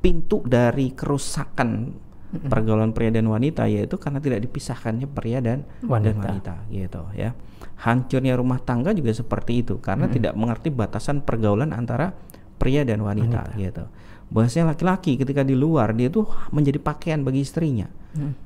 [0.00, 1.92] pintu dari kerusakan
[2.30, 6.28] pergaulan pria dan wanita yaitu karena tidak dipisahkannya pria dan dan Wanita.
[6.30, 7.34] wanita gitu ya.
[7.82, 12.14] Hancurnya rumah tangga juga seperti itu karena tidak mengerti batasan pergaulan antara
[12.60, 13.88] pria dan wanita, gitu.
[14.30, 17.88] Bahasanya laki-laki ketika di luar dia tuh menjadi pakaian bagi istrinya.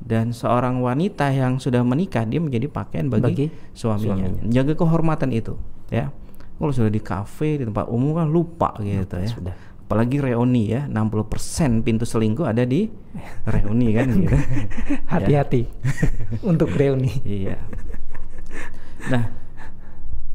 [0.01, 4.33] Dan seorang wanita yang sudah menikah dia menjadi pakaian bagi, Bagi suaminya.
[4.49, 5.59] Jaga kehormatan itu
[5.91, 6.15] ya.
[6.55, 9.29] Kalau sudah di kafe di tempat umum kan lupa gitu ya.
[9.29, 9.55] sudah.
[9.85, 11.29] Apalagi reuni ya, 60%
[11.81, 12.89] pintu selingkuh ada di
[13.53, 14.37] reuni kan gitu.
[15.13, 15.69] Hati-hati
[16.43, 17.13] untuk reuni.
[17.21, 17.61] Iya.
[19.07, 19.29] Nah,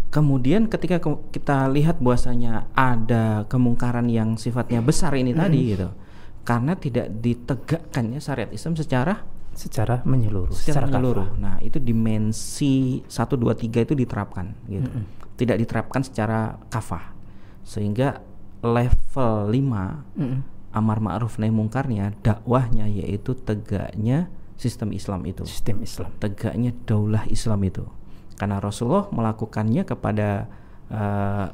[0.10, 5.90] kemudian ketika ke- kita lihat bahwasanya ada kemungkaran yang sifatnya besar ini tadi gitu.
[6.42, 10.54] Karena tidak ditegakkannya syariat Islam secara Secara menyeluruh.
[10.54, 10.94] secara kafah.
[10.94, 11.30] menyeluruh.
[11.36, 14.88] Nah, itu dimensi 1 2 3 itu diterapkan gitu.
[15.40, 17.16] Tidak diterapkan secara kafah.
[17.64, 18.20] Sehingga
[18.60, 20.40] level 5 Mm-mm.
[20.76, 24.28] amar ma'ruf nahi mungkarnya dakwahnya yaitu tegaknya
[24.60, 26.12] sistem Islam itu Sistem Islam.
[26.20, 27.88] tegaknya daulah Islam itu
[28.36, 30.52] karena Rasulullah melakukannya kepada
[30.92, 31.48] eh,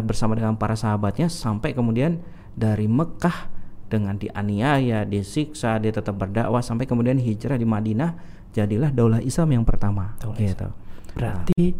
[0.00, 2.20] bersama dengan para sahabatnya sampai kemudian
[2.56, 3.52] dari Mekah
[3.86, 8.18] dengan dianiaya, disiksa, dia tetap berdakwah sampai kemudian hijrah di Madinah
[8.50, 10.18] jadilah daulah Islam yang pertama.
[10.18, 10.68] Daulah gitu.
[11.14, 11.72] Berarti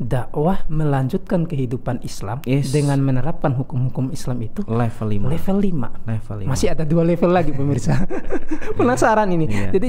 [0.00, 2.72] dakwah melanjutkan kehidupan Islam Yes.
[2.72, 5.28] dengan menerapkan hukum-hukum Islam itu Level 5.
[5.28, 6.08] level 5.
[6.08, 6.48] Level 5.
[6.48, 8.08] Masih ada dua level lagi pemirsa.
[8.80, 9.44] Penasaran ini.
[9.44, 9.76] Iya.
[9.76, 9.88] Jadi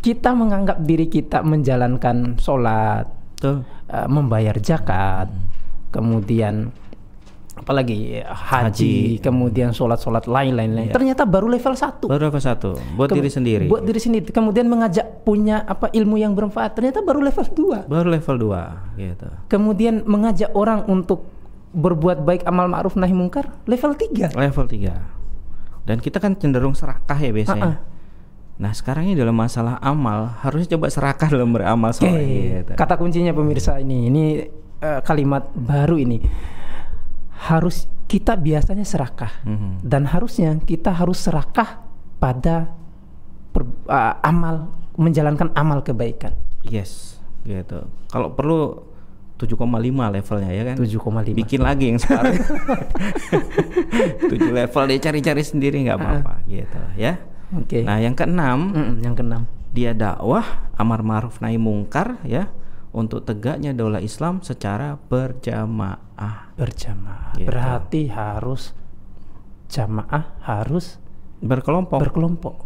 [0.00, 3.04] kita menganggap diri kita menjalankan sholat,
[3.36, 3.68] Betul.
[3.92, 5.28] eh, membayar zakat,
[5.92, 6.72] kemudian
[7.52, 8.94] apalagi eh, haji, Haji.
[9.20, 10.72] kemudian sholat-sholat lain-lain.
[10.72, 10.86] lain.
[10.88, 10.94] Iya.
[10.96, 12.08] Ternyata baru level satu.
[12.08, 13.64] Baru level satu buat Kem- diri sendiri.
[13.68, 14.24] Buat diri sendiri.
[14.32, 16.72] Kemudian mengajak punya apa ilmu yang bermanfaat.
[16.80, 17.92] Ternyata baru level 2.
[17.92, 19.28] Baru level 2 gitu.
[19.52, 21.28] Kemudian mengajak orang untuk
[21.72, 24.32] berbuat baik amal ma'ruf nahi mungkar level 3.
[24.32, 25.86] Level 3.
[25.88, 27.64] Dan kita kan cenderung serakah ya biasanya.
[27.64, 27.78] Ah, ah.
[28.62, 32.72] Nah, sekarang ini dalam masalah amal harusnya coba serakah dalam beramal soleh gitu.
[32.78, 34.22] kata kuncinya pemirsa ini, ini
[34.78, 36.22] eh, kalimat baru ini
[37.42, 39.82] harus kita biasanya serakah Mhm.
[39.82, 41.80] dan harusnya kita harus serakah
[42.16, 42.70] pada
[43.50, 46.36] per- eh, amal menjalankan amal kebaikan.
[46.62, 47.88] Yes, gitu.
[48.06, 48.84] Kalau perlu
[49.34, 49.58] 7,5
[50.08, 50.76] levelnya ya kan.
[50.78, 51.34] 7,5.
[51.34, 52.38] Bikin lagi yang sekarang.
[54.30, 57.18] 7 level dia cari-cari sendiri nggak apa-apa gitu ya.
[57.52, 57.82] Oke.
[57.82, 59.44] Nah, yang keenam Mm-mm, yang keenam.
[59.68, 62.48] dia dakwah amar ma'ruf nahi mungkar ya
[62.92, 66.52] untuk tegaknya daulah Islam secara berjamaah.
[66.60, 67.32] Berjamaah.
[67.40, 67.48] Gitu.
[67.48, 68.76] Berarti harus
[69.72, 71.00] jamaah harus
[71.42, 71.98] Berkelompok.
[71.98, 72.56] berkelompok.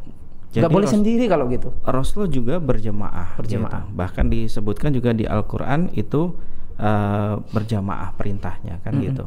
[0.51, 1.68] Jadi Nggak boleh Ros- sendiri kalau gitu.
[1.87, 3.39] Rasul juga berjamaah.
[3.39, 3.87] Berjamaah.
[3.89, 3.97] gitu.
[3.97, 6.35] Bahkan disebutkan juga di Al-Qur'an itu
[6.77, 9.05] eh, berjamaah perintahnya kan Mm-mm.
[9.07, 9.24] gitu.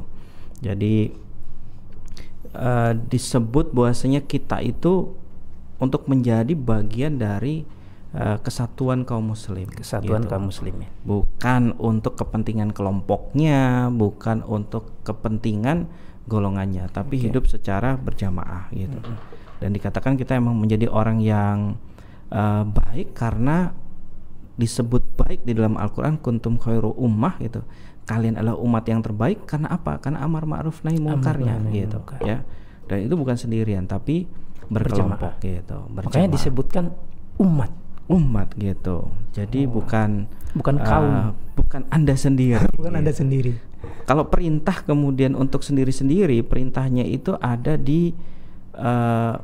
[0.59, 0.95] Jadi
[2.53, 5.15] eh, disebut bahwasanya kita itu
[5.79, 7.63] untuk menjadi bagian dari
[8.15, 9.67] eh, kesatuan kaum muslim.
[9.69, 10.31] Kesatuan gitu.
[10.31, 10.89] kaum muslimin.
[11.05, 15.89] Bukan untuk kepentingan kelompoknya, bukan untuk kepentingan
[16.29, 17.25] golongannya, tapi Oke.
[17.29, 18.97] hidup secara berjamaah gitu.
[19.59, 21.75] Dan dikatakan kita emang menjadi orang yang
[22.29, 23.73] eh, baik karena
[24.59, 27.63] disebut baik di dalam Al-Qur'an kuntum khairu ummah gitu.
[28.03, 30.03] Kalian adalah umat yang terbaik karena apa?
[30.03, 32.19] Karena amar ma'ruf nahi mungkarnya gitu mungkar.
[32.25, 32.43] ya.
[32.89, 34.27] Dan itu bukan sendirian tapi
[34.67, 35.77] berkelompok gitu.
[35.93, 36.33] Makanya berjamaah.
[36.33, 36.85] disebutkan
[37.39, 37.71] umat,
[38.09, 39.13] umat gitu.
[39.31, 40.25] Jadi bukan
[40.57, 41.15] bukan eh, kaum.
[41.53, 42.65] bukan Anda sendiri.
[42.77, 43.21] bukan Anda gitu.
[43.23, 43.53] sendiri.
[44.09, 48.11] Kalau perintah kemudian untuk sendiri-sendiri, perintahnya itu ada di
[48.73, 49.35] eh,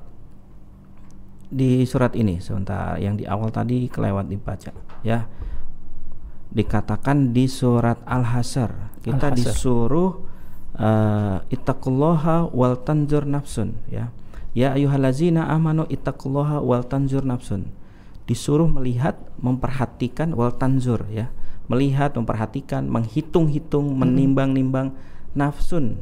[1.45, 4.74] di surat ini sebentar yang di awal tadi kelewat dibaca
[5.05, 5.30] ya.
[6.55, 9.38] Dikatakan di surat Al-Hasr kita Al-Hasr.
[9.38, 10.11] disuruh
[10.82, 14.09] eh, ittaqullaha wal tanzur nafsun ya.
[14.55, 17.70] Ya ayyuhallazina amanu ittaqullaha wal tanzur nafsun.
[18.26, 21.30] Disuruh melihat, memperhatikan wal tanzur ya.
[21.65, 24.93] Melihat, memperhatikan, menghitung-hitung, menimbang-nimbang
[25.34, 26.01] nafsun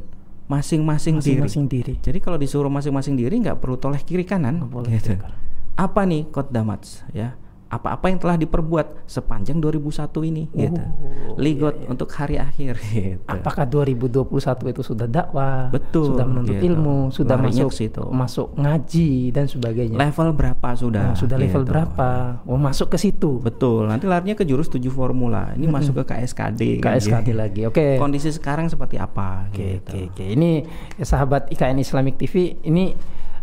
[0.52, 1.40] masing-masing diri.
[1.40, 1.94] Masing-masing diri.
[2.04, 4.64] Jadi kalau disuruh masing-masing diri nggak perlu toleh kiri kanan.
[4.68, 5.16] Boleh gitu.
[5.16, 5.40] kiri kanan.
[5.74, 7.34] Apa nih kodamats ya?
[7.74, 10.78] Apa-apa yang telah diperbuat sepanjang 2001 ini gitu.
[10.78, 11.88] Oh, Ligot iya, iya.
[11.90, 13.18] untuk hari akhir gitu.
[13.26, 14.30] Apakah 2021
[14.70, 16.70] itu sudah dakwah, Betul, sudah menuntut gitu.
[16.70, 18.04] ilmu, sudah Larinya masuk situ.
[18.08, 19.98] masuk ngaji dan sebagainya.
[19.98, 21.12] Level berapa sudah?
[21.12, 21.72] Nah, sudah level gitu.
[21.74, 22.10] berapa?
[22.46, 23.42] Oh, masuk ke situ.
[23.42, 23.90] Betul.
[23.90, 25.50] Nanti larinya ke jurus 7 formula.
[25.54, 26.62] Ini masuk ke KSKD.
[26.78, 27.34] kan, KSKD gitu.
[27.34, 27.62] lagi.
[27.66, 27.98] Oke.
[27.98, 29.90] Kondisi sekarang seperti apa Oke, gitu.
[29.90, 30.26] oke, oke.
[30.30, 30.52] Ini
[30.96, 32.94] ya, sahabat IKN Islamic TV, ini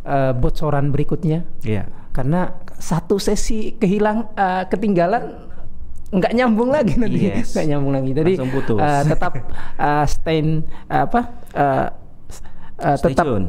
[0.01, 1.85] eh, bocoran berikutnya Iya.
[2.11, 2.41] Karena
[2.75, 5.51] satu sesi kehilang eh, ketinggalan
[6.11, 7.31] nggak nyambung lagi nanti.
[7.31, 7.51] Yes.
[7.55, 8.11] nggak nyambung lagi.
[8.11, 9.33] Jadi eh, tetap
[9.87, 10.39] eh, stay
[10.91, 11.21] apa
[11.55, 11.87] eh,
[12.83, 13.47] eh, Stay tetap tune.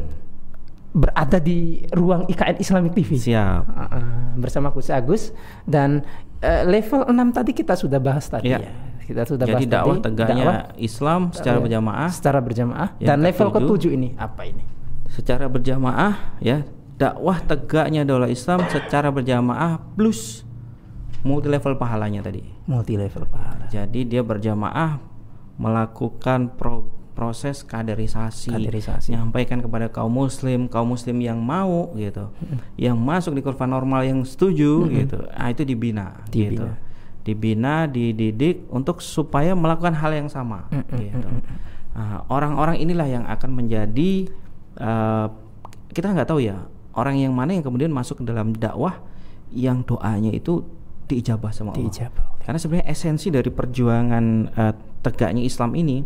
[0.91, 3.64] berada di ruang IKN Islamic TV Siap.
[3.64, 5.32] Uh, uh, bersama Coach Agus.
[5.64, 6.03] Dan
[6.38, 8.59] eh, level 6 tadi kita sudah bahas tadi Iya.
[8.62, 8.72] ya.
[9.01, 12.09] Kita sudah Jadi bahas dakwah tadi tegaknya dakwah Islam secara dakwah berjamaah.
[12.12, 12.89] secara berjamaah.
[12.95, 14.64] Dan level ketujuh ini apa ini?
[15.09, 16.64] Secara berjamaah ya
[17.01, 20.45] dakwah tegaknya daulah Islam secara berjamaah plus
[21.25, 22.45] multi level pahalanya tadi.
[22.69, 25.01] multi level pahala Jadi dia berjamaah
[25.57, 29.11] melakukan pro- proses kaderisasi, Kaderisasi.
[29.13, 32.31] menyampaikan kepada kaum muslim, kaum muslim yang mau gitu,
[32.79, 36.73] yang masuk di kurva normal yang setuju gitu, ah itu dibina, gitu, Dibina.
[37.21, 41.29] dibina, dididik untuk supaya melakukan hal yang sama, gitu.
[41.93, 44.31] Nah, orang-orang inilah yang akan menjadi
[44.79, 45.25] eh,
[45.91, 46.63] kita nggak tahu ya
[46.95, 48.99] orang yang mana yang kemudian masuk ke dalam dakwah
[49.51, 50.63] yang doanya itu
[51.07, 51.91] diijabah sama Allah.
[51.91, 54.25] diijabah Karena sebenarnya esensi dari perjuangan
[54.55, 54.73] eh,
[55.03, 56.01] tegaknya Islam ini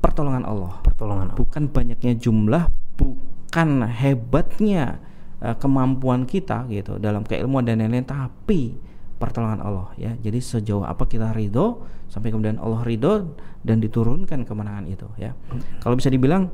[0.00, 1.38] pertolongan Allah, pertolongan Allah.
[1.38, 5.02] bukan banyaknya jumlah, bukan hebatnya
[5.42, 8.78] eh, kemampuan kita gitu dalam keilmuan dan lain-lain, tapi
[9.20, 10.16] pertolongan Allah ya.
[10.16, 15.36] Jadi sejauh apa kita ridho sampai kemudian Allah ridho dan diturunkan kemenangan itu ya.
[15.84, 16.48] Kalau bisa dibilang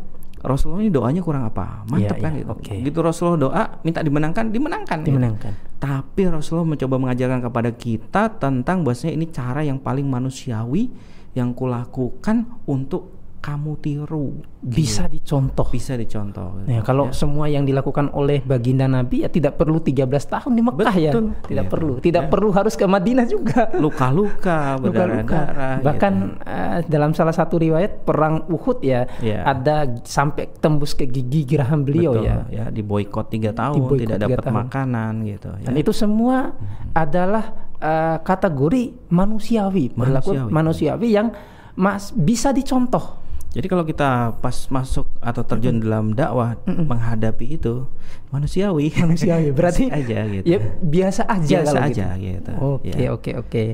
[0.46, 1.82] Rasulullah ini doanya kurang apa?
[1.90, 2.50] Mantap Iya, kan iya, gitu.
[2.54, 2.74] oke.
[2.86, 4.98] Gitu Rasulullah doa minta dimenangkan, dimenangkan.
[5.02, 5.10] gitu.
[5.18, 5.52] Dimenangkan.
[5.76, 10.88] Tapi Rasulullah mencoba mengajarkan kepada kita tentang bahwasanya ini cara yang paling manusiawi
[11.34, 14.42] yang kulakukan untuk kamu tiru.
[14.58, 15.68] Bisa dicontoh.
[15.68, 16.66] Bisa dicontoh.
[16.66, 20.94] Ya, kalau semua yang dilakukan oleh baginda Nabi ya tidak perlu 13 tahun di Mekah
[20.96, 21.10] ya.
[21.10, 21.26] Betul.
[21.44, 21.70] Tidak Iya.
[21.70, 21.92] perlu.
[21.98, 23.70] Tidak perlu harus ke Madinah juga.
[23.78, 25.78] luka-luka, berdarah-darah.
[25.80, 26.42] Bahkan gitu.
[26.42, 29.46] eh, dalam salah satu riwayat perang Uhud ya, Iya.
[29.46, 32.36] ada sampai tembus ke gigi geraham beliau Betul, ya.
[32.50, 34.56] ya diboykot tiga tahun, Diboykot tidak dapat tahun.
[34.60, 35.50] makanan gitu.
[35.56, 35.66] Ya.
[35.66, 36.50] Dan itu semua
[36.92, 37.44] adalah
[37.76, 40.50] eh, kategori manusiawi, berlaku Manusiawi.
[40.50, 41.28] manusiawi yang
[41.76, 43.25] mas bisa dicontoh.
[43.56, 47.88] Jadi kalau kita pas masuk atau terjun dalam dakwah menghadapi itu
[48.28, 50.44] manusiawi, Manusiawi berarti Biasa aja gitu.
[50.44, 52.52] Ya biasa aja Biasa kalau aja gitu.
[52.60, 53.08] Oke, Ya.
[53.16, 53.64] oke, oke.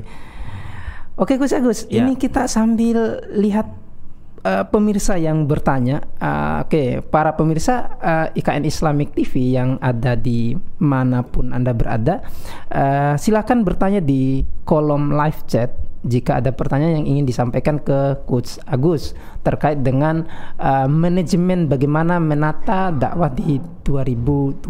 [1.13, 2.01] Oke, Gus Agus, Ya.
[2.01, 3.67] ini kita sambil lihat
[4.43, 5.99] eh, pemirsa yang bertanya.
[6.15, 12.23] Eh, oke, para pemirsa eh, IKN Islamic TV yang ada di mana pun Anda berada,
[12.67, 18.59] eh, silakan bertanya di kolom live chat jika ada pertanyaan yang ingin disampaikan ke Coach
[18.67, 20.27] Agus terkait dengan
[20.59, 24.67] eh, manajemen bagaimana menata dakwah di 2022.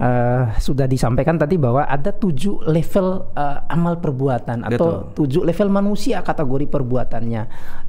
[0.00, 6.24] Eh, sudah disampaikan tadi bahwa ada tujuh level eh, amal perbuatan atau tujuh level manusia
[6.24, 7.42] kategori perbuatannya.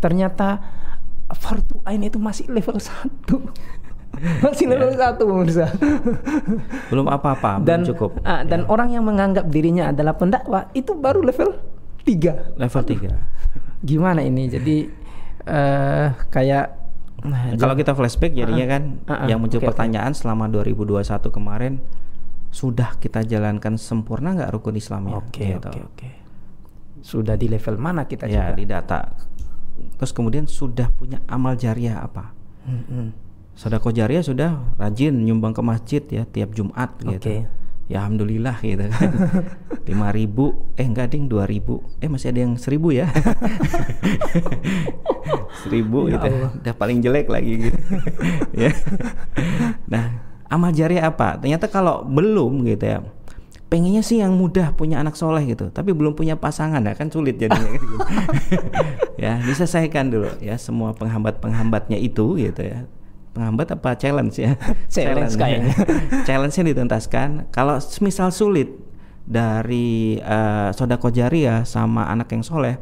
[0.04, 0.48] Ternyata
[1.32, 3.48] fardu ain itu masih level satu,
[4.40, 5.66] masih level satu pemirsa.
[6.88, 8.10] belum apa-apa, dan belum cukup.
[8.22, 11.58] ah, dan orang yang menganggap dirinya adalah pendakwah itu baru level
[12.02, 12.54] tiga.
[12.56, 14.46] Level 3 Gimana ini?
[14.46, 14.86] Jadi
[15.42, 16.66] eh kayak
[17.24, 19.68] nah, Kalau kita flashback jadinya kan ah, ah, yang muncul oke.
[19.68, 21.82] pertanyaan selama 2021 kemarin
[22.50, 25.18] sudah kita jalankan sempurna nggak rukun Islamnya?
[25.18, 25.66] Oke Gitu.
[25.66, 26.10] oke oke.
[27.02, 28.54] Sudah di level mana kita Ya juga?
[28.54, 29.00] di data.
[29.98, 32.34] Terus kemudian sudah punya amal jariah apa?
[32.62, 33.31] Mm-mm.
[33.62, 37.46] Sodako jariah sudah rajin nyumbang ke masjid ya tiap Jumat gitu.
[37.46, 37.46] Oke.
[37.86, 39.10] Ya alhamdulillah gitu kan.
[39.90, 43.06] Lima ribu, eh enggak ding dua ribu, eh masih ada yang seribu ya.
[45.62, 46.52] seribu Ya gitu, Allah.
[46.58, 47.78] udah paling jelek lagi gitu.
[48.66, 48.74] ya.
[49.86, 50.10] Nah
[50.50, 51.38] amal jariah apa?
[51.38, 53.06] Ternyata kalau belum gitu ya,
[53.70, 57.38] pengennya sih yang mudah punya anak soleh gitu, tapi belum punya pasangan ya kan sulit
[57.38, 57.78] jadinya.
[57.78, 57.96] gitu.
[59.22, 62.90] ya diselesaikan dulu ya semua penghambat-penghambatnya itu gitu ya
[63.32, 64.60] penghambat apa challenge ya?
[64.94, 65.74] Challenge kayaknya.
[66.28, 67.48] challenge-nya dituntaskan.
[67.50, 68.70] Kalau misal sulit
[69.24, 72.76] dari eh, sodako jariah sama anak yang soleh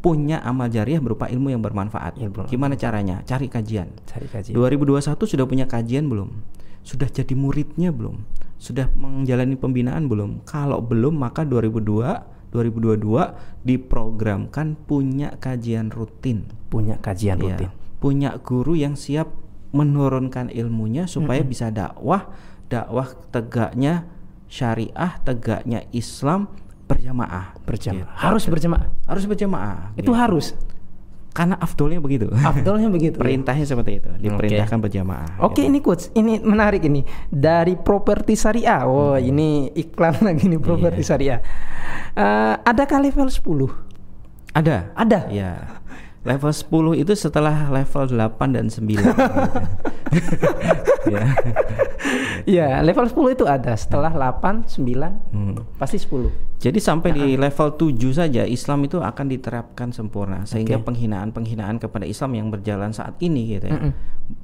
[0.00, 2.16] punya amal jariah berupa ilmu yang bermanfaat.
[2.16, 2.48] Ilmu.
[2.48, 3.20] gimana caranya?
[3.24, 3.88] Cari kajian.
[4.08, 4.50] Cari kaji.
[4.56, 6.40] 2021 sudah punya kajian belum?
[6.80, 8.24] Sudah jadi muridnya belum?
[8.56, 10.44] Sudah menjalani pembinaan belum?
[10.48, 16.48] Kalau belum maka 2002 2022 diprogramkan punya kajian rutin.
[16.72, 17.70] Punya kajian Ya, rutin.
[18.00, 19.28] punya guru yang siap
[19.70, 22.30] menurunkan ilmunya supaya bisa dakwah,
[22.66, 24.06] dakwah tegaknya
[24.50, 26.50] syariah, tegaknya Islam
[26.90, 27.54] berjamaah.
[27.62, 28.02] Berjamaah.
[28.02, 28.18] Gitu.
[28.18, 28.86] Harus berjamaah.
[29.06, 29.78] Harus berjamaah.
[29.94, 30.12] Itu gitu.
[30.18, 30.46] harus.
[31.30, 32.26] Karena afdolnya begitu.
[32.34, 33.14] Afdolnya begitu.
[33.18, 33.22] ya?
[33.22, 35.38] Perintahnya seperti itu, diperintahkan berjamaah.
[35.38, 35.70] Oke gitu.
[35.70, 38.82] ini coach, ini menarik ini dari properti syariah.
[38.82, 39.22] Oh Hmm.
[39.22, 41.38] ini iklan lagi nih properti syariah.
[42.18, 43.70] Eh, adakah level 10?
[44.50, 44.90] Ada.
[44.98, 45.20] Ada.
[45.30, 45.78] Ya.
[46.20, 49.08] Level 10 itu setelah level 8 dan 9 gitu.
[51.08, 51.24] ya.
[52.44, 55.54] Iya level 10 itu ada setelah 8, 9, Hmm.
[55.76, 56.28] pasti 10.
[56.60, 60.92] Jadi sampai di level 7 saja Islam itu akan diterapkan sempurna sehingga Oke.
[60.92, 63.76] penghinaan-penghinaan kepada Islam yang berjalan saat ini gitu ya.
[63.80, 63.92] Mm-mm.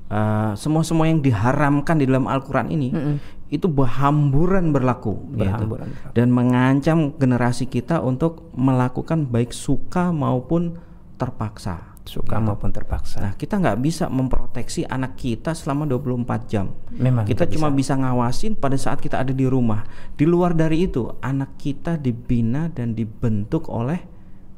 [0.07, 3.17] Eh, semua-semua yang diharamkan di dalam Al-Qur'an ini Mm-mm.
[3.49, 5.45] itu berhamburan berlaku gitu.
[5.45, 6.15] Berhamburan berlaku.
[6.17, 10.81] dan mengancam generasi kita untuk melakukan baik suka maupun
[11.17, 11.97] terpaksa.
[12.07, 13.19] Suka maupun terpaksa.
[13.19, 16.71] Nah, kita nggak bisa memproteksi anak kita selama 24 jam.
[16.95, 17.99] Memang kita cuma bisa.
[17.99, 19.83] ngawasin pada saat kita ada di rumah.
[20.15, 23.99] Di luar dari itu, anak kita dibina dan dibentuk oleh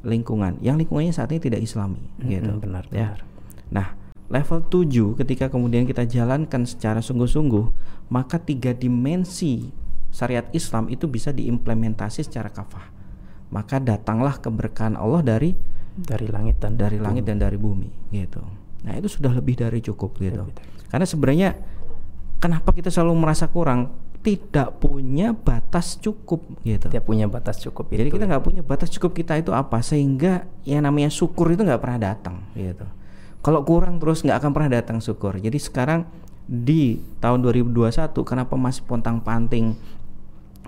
[0.05, 2.55] lingkungan yang lingkungannya saat ini tidak islami gitu.
[2.61, 3.17] benar, ya.
[3.17, 3.19] benar.
[3.73, 3.87] Nah,
[4.31, 7.65] level 7 ketika kemudian kita jalankan secara sungguh-sungguh,
[8.13, 9.73] maka tiga dimensi
[10.09, 12.89] syariat Islam itu bisa diimplementasi secara kafah.
[13.49, 15.57] Maka datanglah keberkahan Allah dari
[16.01, 18.39] dari langit dan dari langit dan dari bumi gitu.
[18.85, 20.39] Nah itu sudah lebih dari cukup gitu.
[20.39, 21.49] Lebih dari- Karena sebenarnya
[22.39, 23.91] kenapa kita selalu merasa kurang?
[24.19, 26.91] Tidak punya batas cukup gitu.
[26.91, 28.19] Dia punya batas cukup Jadi itu.
[28.19, 32.11] kita nggak punya batas cukup kita itu apa sehingga yang namanya syukur itu nggak pernah
[32.11, 32.83] datang gitu.
[33.39, 35.39] Kalau kurang terus nggak akan pernah datang syukur.
[35.39, 36.03] Jadi sekarang
[36.43, 39.79] di tahun 2021 kenapa masih pontang panting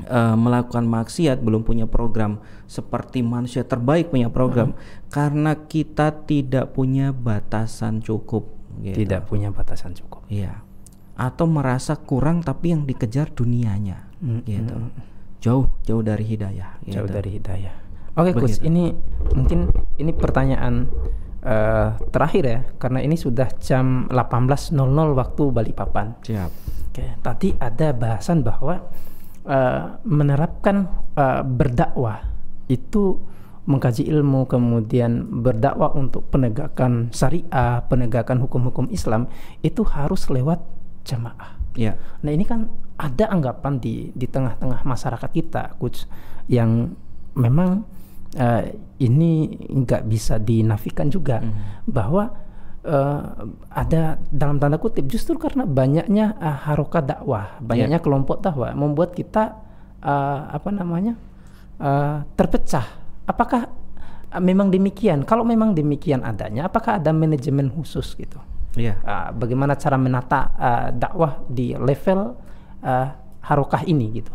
[0.07, 5.11] uh, melakukan maksiat belum punya program seperti manusia terbaik punya program hmm.
[5.11, 8.47] karena kita tidak punya batasan cukup
[8.81, 9.05] gitu.
[9.05, 10.63] tidak punya batasan cukup iya
[11.19, 14.41] atau merasa kurang tapi yang dikejar dunianya hmm.
[14.47, 14.91] gitu hmm.
[15.43, 17.15] jauh jauh dari hidayah jauh gitu.
[17.19, 17.75] dari hidayah
[18.17, 18.95] oke Gus ini
[19.35, 19.69] mungkin
[20.01, 20.89] ini pertanyaan
[21.45, 24.73] uh, terakhir ya karena ini sudah jam 18.00
[25.13, 26.51] waktu Balikpapan siap
[26.89, 28.89] oke tadi ada bahasan bahwa
[29.45, 32.25] uh, menerapkan uh, berdakwah
[32.71, 33.19] itu
[33.69, 39.29] mengkaji ilmu kemudian berdakwah untuk penegakan syariah, penegakan hukum-hukum Islam
[39.61, 40.65] itu harus lewat
[41.05, 41.61] jamaah.
[41.77, 41.95] Ya.
[42.25, 42.67] Nah ini kan
[42.97, 46.09] ada anggapan di di tengah-tengah masyarakat kita, coach,
[46.49, 46.97] yang
[47.37, 47.85] memang
[48.35, 48.63] uh,
[48.97, 51.87] ini nggak bisa dinafikan juga hmm.
[51.89, 52.33] bahwa
[52.85, 58.05] uh, ada dalam tanda kutip justru karena banyaknya uh, harokat dakwah, banyaknya yeah.
[58.05, 59.57] kelompok dakwah membuat kita
[60.01, 61.17] uh, apa namanya
[61.77, 62.85] uh, terpecah.
[63.25, 63.69] Apakah
[64.33, 65.23] uh, memang demikian?
[65.25, 68.37] Kalau memang demikian adanya, apakah ada manajemen khusus gitu?
[68.75, 68.97] Yeah.
[69.03, 72.39] Uh, bagaimana cara menata uh, dakwah di level
[72.81, 73.07] uh,
[73.43, 74.31] harokah ini gitu?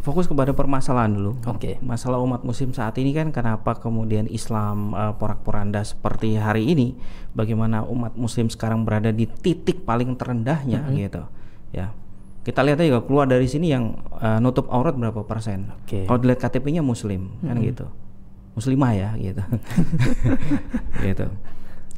[0.00, 1.32] Fokus kepada permasalahan dulu.
[1.44, 1.56] Oke.
[1.60, 1.74] Okay.
[1.84, 6.96] Masalah umat muslim saat ini kan kenapa kemudian Islam uh, porak-poranda seperti hari ini?
[7.36, 11.00] Bagaimana umat muslim sekarang berada di titik paling terendahnya mm -hmm.
[11.04, 11.22] gitu.
[11.76, 11.92] Ya.
[12.40, 15.68] Kita lihat aja keluar dari sini yang uh, nutup aurat berapa persen.
[15.84, 16.08] Okay.
[16.08, 17.46] Kalau dilihat KTP-nya muslim mm -hmm.
[17.46, 17.86] kan gitu.
[18.56, 19.42] Muslimah ya gitu.
[21.06, 21.26] gitu.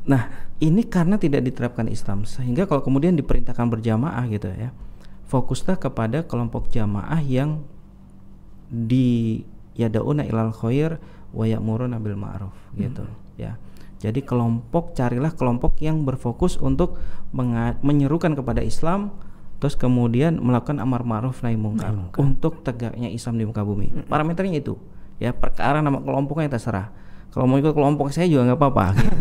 [0.03, 4.75] Nah, ini karena tidak diterapkan Islam sehingga kalau kemudian diperintahkan berjamaah gitu ya.
[5.31, 7.63] Fokuslah kepada kelompok jamaah yang
[8.73, 9.45] di
[9.77, 10.97] yadauna ilal khair
[11.37, 12.81] wa ya'muruna bil ma'ruf hmm.
[12.81, 13.05] gitu
[13.37, 13.61] ya.
[14.03, 16.99] Jadi kelompok carilah kelompok yang berfokus untuk
[17.87, 19.15] menyerukan kepada Islam
[19.63, 23.95] terus kemudian melakukan amar ma'ruf nahi mungkar untuk tegaknya Islam di muka bumi.
[23.95, 24.03] Hmm.
[24.11, 24.75] Parameternya itu.
[25.23, 26.91] Ya, perkara nama kelompoknya terserah.
[27.33, 28.85] Kalau mau ikut kelompok saya juga nggak apa-apa.
[28.93, 29.17] Gitu.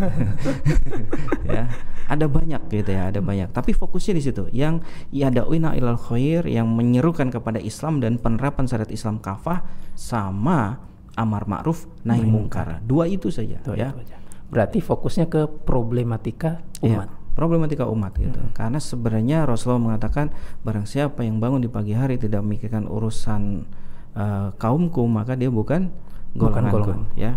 [1.56, 1.64] ya
[2.12, 6.68] ada banyak gitu ya ada banyak tapi fokusnya di situ yang yada'una ilal khair yang
[6.68, 9.64] menyerukan kepada Islam dan penerapan syariat Islam kafah
[9.96, 10.84] sama
[11.16, 14.12] amar ma'ruf nahi mungkar dua itu saja dua ya itu
[14.52, 18.52] berarti fokusnya ke problematika iya, umat ya, problematika umat gitu hmm.
[18.52, 20.28] karena sebenarnya Rasulullah mengatakan
[20.60, 23.64] barang siapa yang bangun di pagi hari tidak memikirkan urusan
[24.12, 25.88] uh, kaumku maka dia bukan
[26.36, 27.00] golonganku golongan.
[27.16, 27.32] ya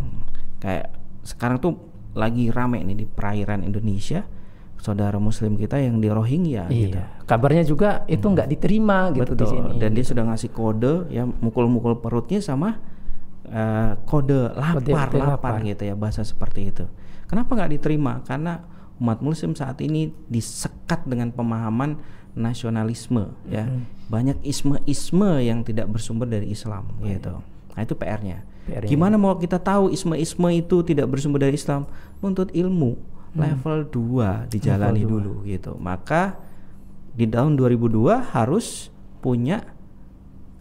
[0.66, 0.90] kayak
[1.22, 1.78] sekarang tuh
[2.18, 4.26] lagi rame nih di perairan Indonesia
[4.82, 6.82] saudara muslim kita yang di Rohingya iya.
[6.90, 7.00] gitu.
[7.26, 9.42] Kabarnya juga itu nggak diterima gitu Betul.
[9.42, 9.70] di sini.
[9.78, 12.82] Dan dia sudah ngasih kode ya mukul-mukul perutnya sama
[13.50, 16.86] uh, kode lapar, kode lapar, lapar gitu ya bahasa seperti itu.
[17.26, 18.22] Kenapa nggak diterima?
[18.26, 18.62] Karena
[19.02, 21.98] umat muslim saat ini disekat dengan pemahaman
[22.38, 23.66] nasionalisme ya.
[23.66, 23.90] Hmm.
[24.06, 27.42] Banyak isme-isme yang tidak bersumber dari Islam gitu.
[27.74, 28.46] Nah, itu PR-nya.
[28.66, 31.86] PR Gimana mau kita tahu isme-isme itu tidak bersumber dari Islam?
[32.20, 33.44] Untuk ilmu Hmm.
[33.52, 35.76] level 2 dijalani level dulu gitu.
[35.76, 36.40] Maka
[37.12, 38.88] di tahun 2002 harus
[39.20, 39.60] punya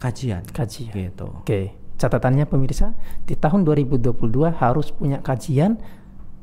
[0.03, 0.43] kajian.
[0.51, 0.91] Kajian.
[0.91, 1.27] Gitu.
[1.39, 1.71] Oke.
[1.95, 2.91] Catatannya pemirsa,
[3.23, 5.79] di tahun 2022 harus punya kajian.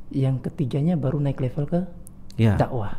[0.08, 1.80] Yang ketiganya baru naik level ke
[2.40, 2.56] ya.
[2.56, 2.96] dakwah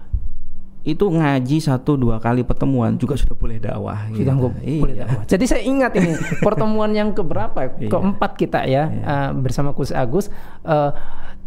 [0.83, 4.51] itu ngaji satu dua kali pertemuan juga sudah boleh dakwah sudah gitu.
[4.83, 5.07] boleh iya.
[5.07, 6.11] dakwah jadi saya ingat ini
[6.45, 7.87] pertemuan yang keberapa iya.
[7.87, 9.03] keempat kita ya iya.
[9.07, 10.27] uh, bersama Kus Agus
[10.67, 10.91] uh,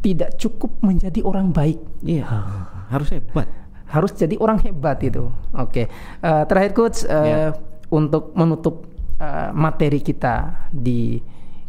[0.00, 2.24] tidak cukup menjadi orang baik iya
[2.88, 3.44] harus hebat
[3.92, 5.84] harus jadi orang hebat itu oke okay.
[6.24, 7.52] uh, eh, terakhir Coach uh, iya.
[7.92, 8.88] untuk menutup
[9.20, 11.20] uh, materi kita di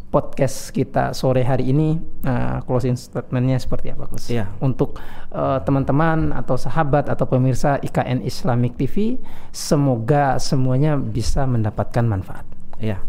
[0.08, 4.32] podcast kita sore hari ini uh, closing statementnya seperti apa Gus?
[4.32, 4.48] Iya.
[4.64, 4.96] Untuk
[5.32, 9.20] uh, teman-teman atau sahabat atau pemirsa IKN Islamic TV,
[9.52, 12.48] semoga semuanya bisa mendapatkan manfaat.
[12.80, 13.04] Iya.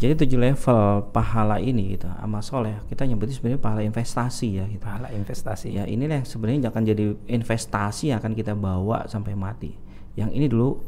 [0.00, 4.64] Jadi tujuh level pahala ini gitu, amal soleh kita nyebutnya sebenarnya pahala investasi ya.
[4.66, 4.82] Gitu.
[4.82, 5.78] Pahala investasi.
[5.78, 9.76] Ya inilah yang sebenarnya akan jadi investasi yang akan kita bawa sampai mati.
[10.18, 10.80] Yang ini dulu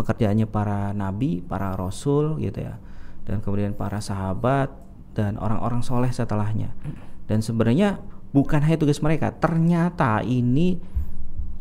[0.00, 2.76] pekerjaannya para nabi, para rasul gitu ya,
[3.24, 4.85] dan kemudian para sahabat,
[5.16, 6.76] dan orang-orang soleh setelahnya.
[7.24, 7.98] Dan sebenarnya
[8.36, 10.76] bukan hanya tugas mereka, ternyata ini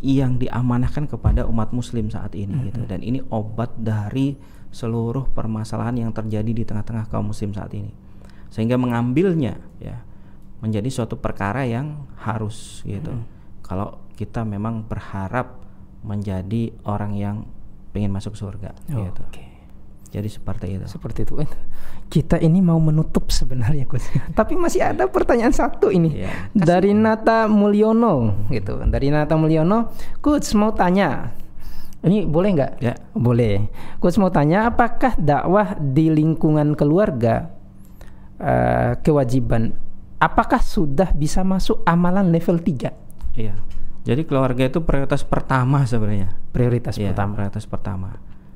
[0.06, 2.68] yang diamanahkan kepada umat muslim saat ini mm-hmm.
[2.70, 4.38] gitu dan ini obat dari
[4.70, 7.90] seluruh permasalahan yang terjadi di tengah-tengah kaum muslim saat ini
[8.54, 10.04] sehingga mengambilnya ya
[10.62, 13.66] menjadi suatu perkara yang harus gitu mm-hmm.
[13.66, 15.64] kalau kita memang berharap
[16.06, 17.38] menjadi orang yang
[17.96, 19.24] ingin masuk surga oh, gitu.
[19.32, 19.55] Okay.
[20.16, 20.86] Jadi seperti itu.
[20.88, 21.36] Seperti itu.
[22.08, 24.08] Kita ini mau menutup sebenarnya, Gus.
[24.40, 28.80] Tapi masih ada pertanyaan satu ini ya, dari Nata Mulyono, gitu.
[28.88, 29.92] Dari Nata Mulyono,
[30.24, 31.36] Gus mau tanya,
[32.06, 32.72] Ini boleh nggak?
[32.86, 32.94] Ya.
[33.18, 33.66] Boleh.
[33.98, 37.50] Coach mau tanya, apakah dakwah di lingkungan keluarga
[38.38, 39.74] uh, kewajiban?
[40.22, 42.94] Apakah sudah bisa masuk amalan level 3?
[43.34, 43.58] Iya.
[44.06, 46.30] Jadi keluarga itu prioritas pertama sebenarnya.
[46.54, 47.42] Prioritas ya, pertama.
[47.42, 48.10] Prioritas pertama.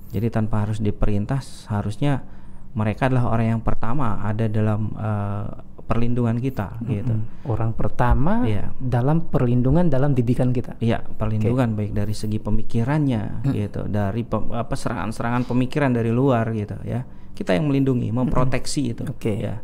[0.09, 2.25] Jadi tanpa harus diperintah, harusnya
[2.73, 5.49] mereka adalah orang yang pertama ada dalam uh,
[5.89, 6.89] perlindungan kita mm -hmm.
[6.93, 7.13] gitu.
[7.49, 8.69] Orang pertama yeah.
[8.77, 10.77] dalam perlindungan dalam didikan kita.
[10.77, 11.77] Iya, perlindungan okay.
[11.81, 13.53] baik dari segi pemikirannya mm.
[13.57, 17.01] gitu, dari pe apa serangan-serangan pemikiran dari luar gitu ya.
[17.33, 18.91] Kita yang melindungi, memproteksi mm.
[18.93, 19.03] itu.
[19.09, 19.17] Oke.
[19.17, 19.37] Okay.
[19.49, 19.55] Ya.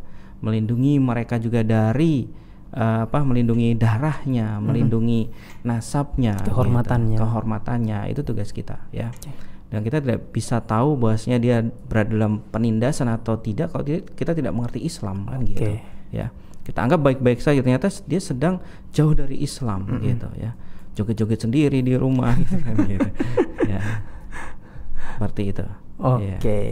[0.42, 2.26] Melindungi mereka juga dari
[2.74, 5.30] uh, apa melindungi darahnya, melindungi
[5.62, 7.16] nasabnya, kehormatannya.
[7.16, 7.22] Gitu.
[7.22, 9.14] Kehormatannya itu tugas kita ya.
[9.14, 11.56] Okay dan kita tidak bisa tahu bahwasanya dia
[11.90, 15.50] berada dalam penindasan atau tidak kalau kita tidak mengerti Islam kan okay.
[15.50, 15.70] gitu
[16.14, 16.26] ya
[16.66, 20.06] kita anggap baik-baik saja ternyata dia sedang jauh dari Islam mm -hmm.
[20.06, 20.50] gitu ya
[20.96, 23.10] joget-joget sendiri di rumah gitu kan gitu
[23.66, 23.80] ya
[25.16, 25.64] seperti itu
[26.00, 26.70] oke okay.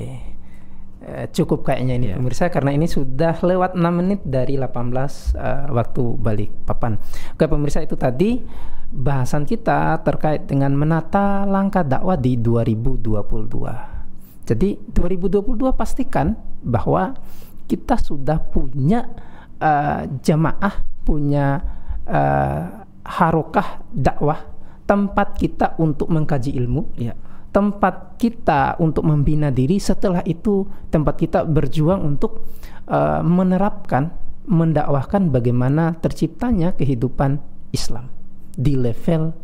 [1.02, 1.28] ya.
[1.30, 2.16] cukup kayaknya ini yeah.
[2.16, 6.96] pemirsa karena ini sudah lewat 6 menit dari 18 uh, eh, waktu balik papan
[7.36, 8.40] oke pemirsa itu tadi
[8.94, 13.94] bahasan kita terkait dengan menata langkah dakwah di 2022
[14.44, 17.16] jadi 2022 pastikan bahwa
[17.64, 19.08] kita sudah punya
[19.56, 21.64] uh, jamaah, punya
[22.04, 24.44] uh, harokah dakwah,
[24.84, 27.16] tempat kita untuk mengkaji ilmu, ya.
[27.56, 29.80] tempat kita untuk membina diri.
[29.80, 32.44] Setelah itu tempat kita berjuang untuk
[32.92, 34.12] uh, menerapkan,
[34.44, 37.40] mendakwahkan bagaimana terciptanya kehidupan
[37.72, 38.23] Islam
[38.54, 39.34] di level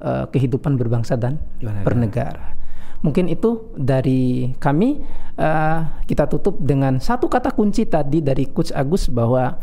[0.00, 2.56] uh, kehidupan berbangsa dan bernegara.
[3.00, 5.00] Mungkin itu dari kami
[5.40, 9.56] uh, kita tutup dengan satu kata kunci tadi dari Coach Agus bahwa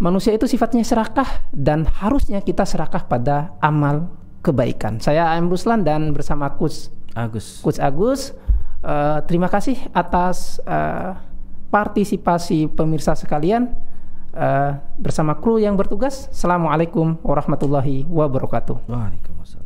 [0.00, 4.08] manusia itu sifatnya serakah dan harusnya kita serakah pada amal
[4.40, 4.98] kebaikan.
[5.04, 7.60] Saya Aim Ruslan dan bersama Coach Agus.
[7.60, 8.32] Coach Agus,
[8.80, 11.20] uh, terima kasih atas uh,
[11.68, 13.91] partisipasi pemirsa sekalian
[14.34, 16.28] uh, bersama kru yang bertugas.
[16.32, 18.88] Assalamualaikum warahmatullahi wabarakatuh.
[18.88, 19.61] Waalaikumsalam.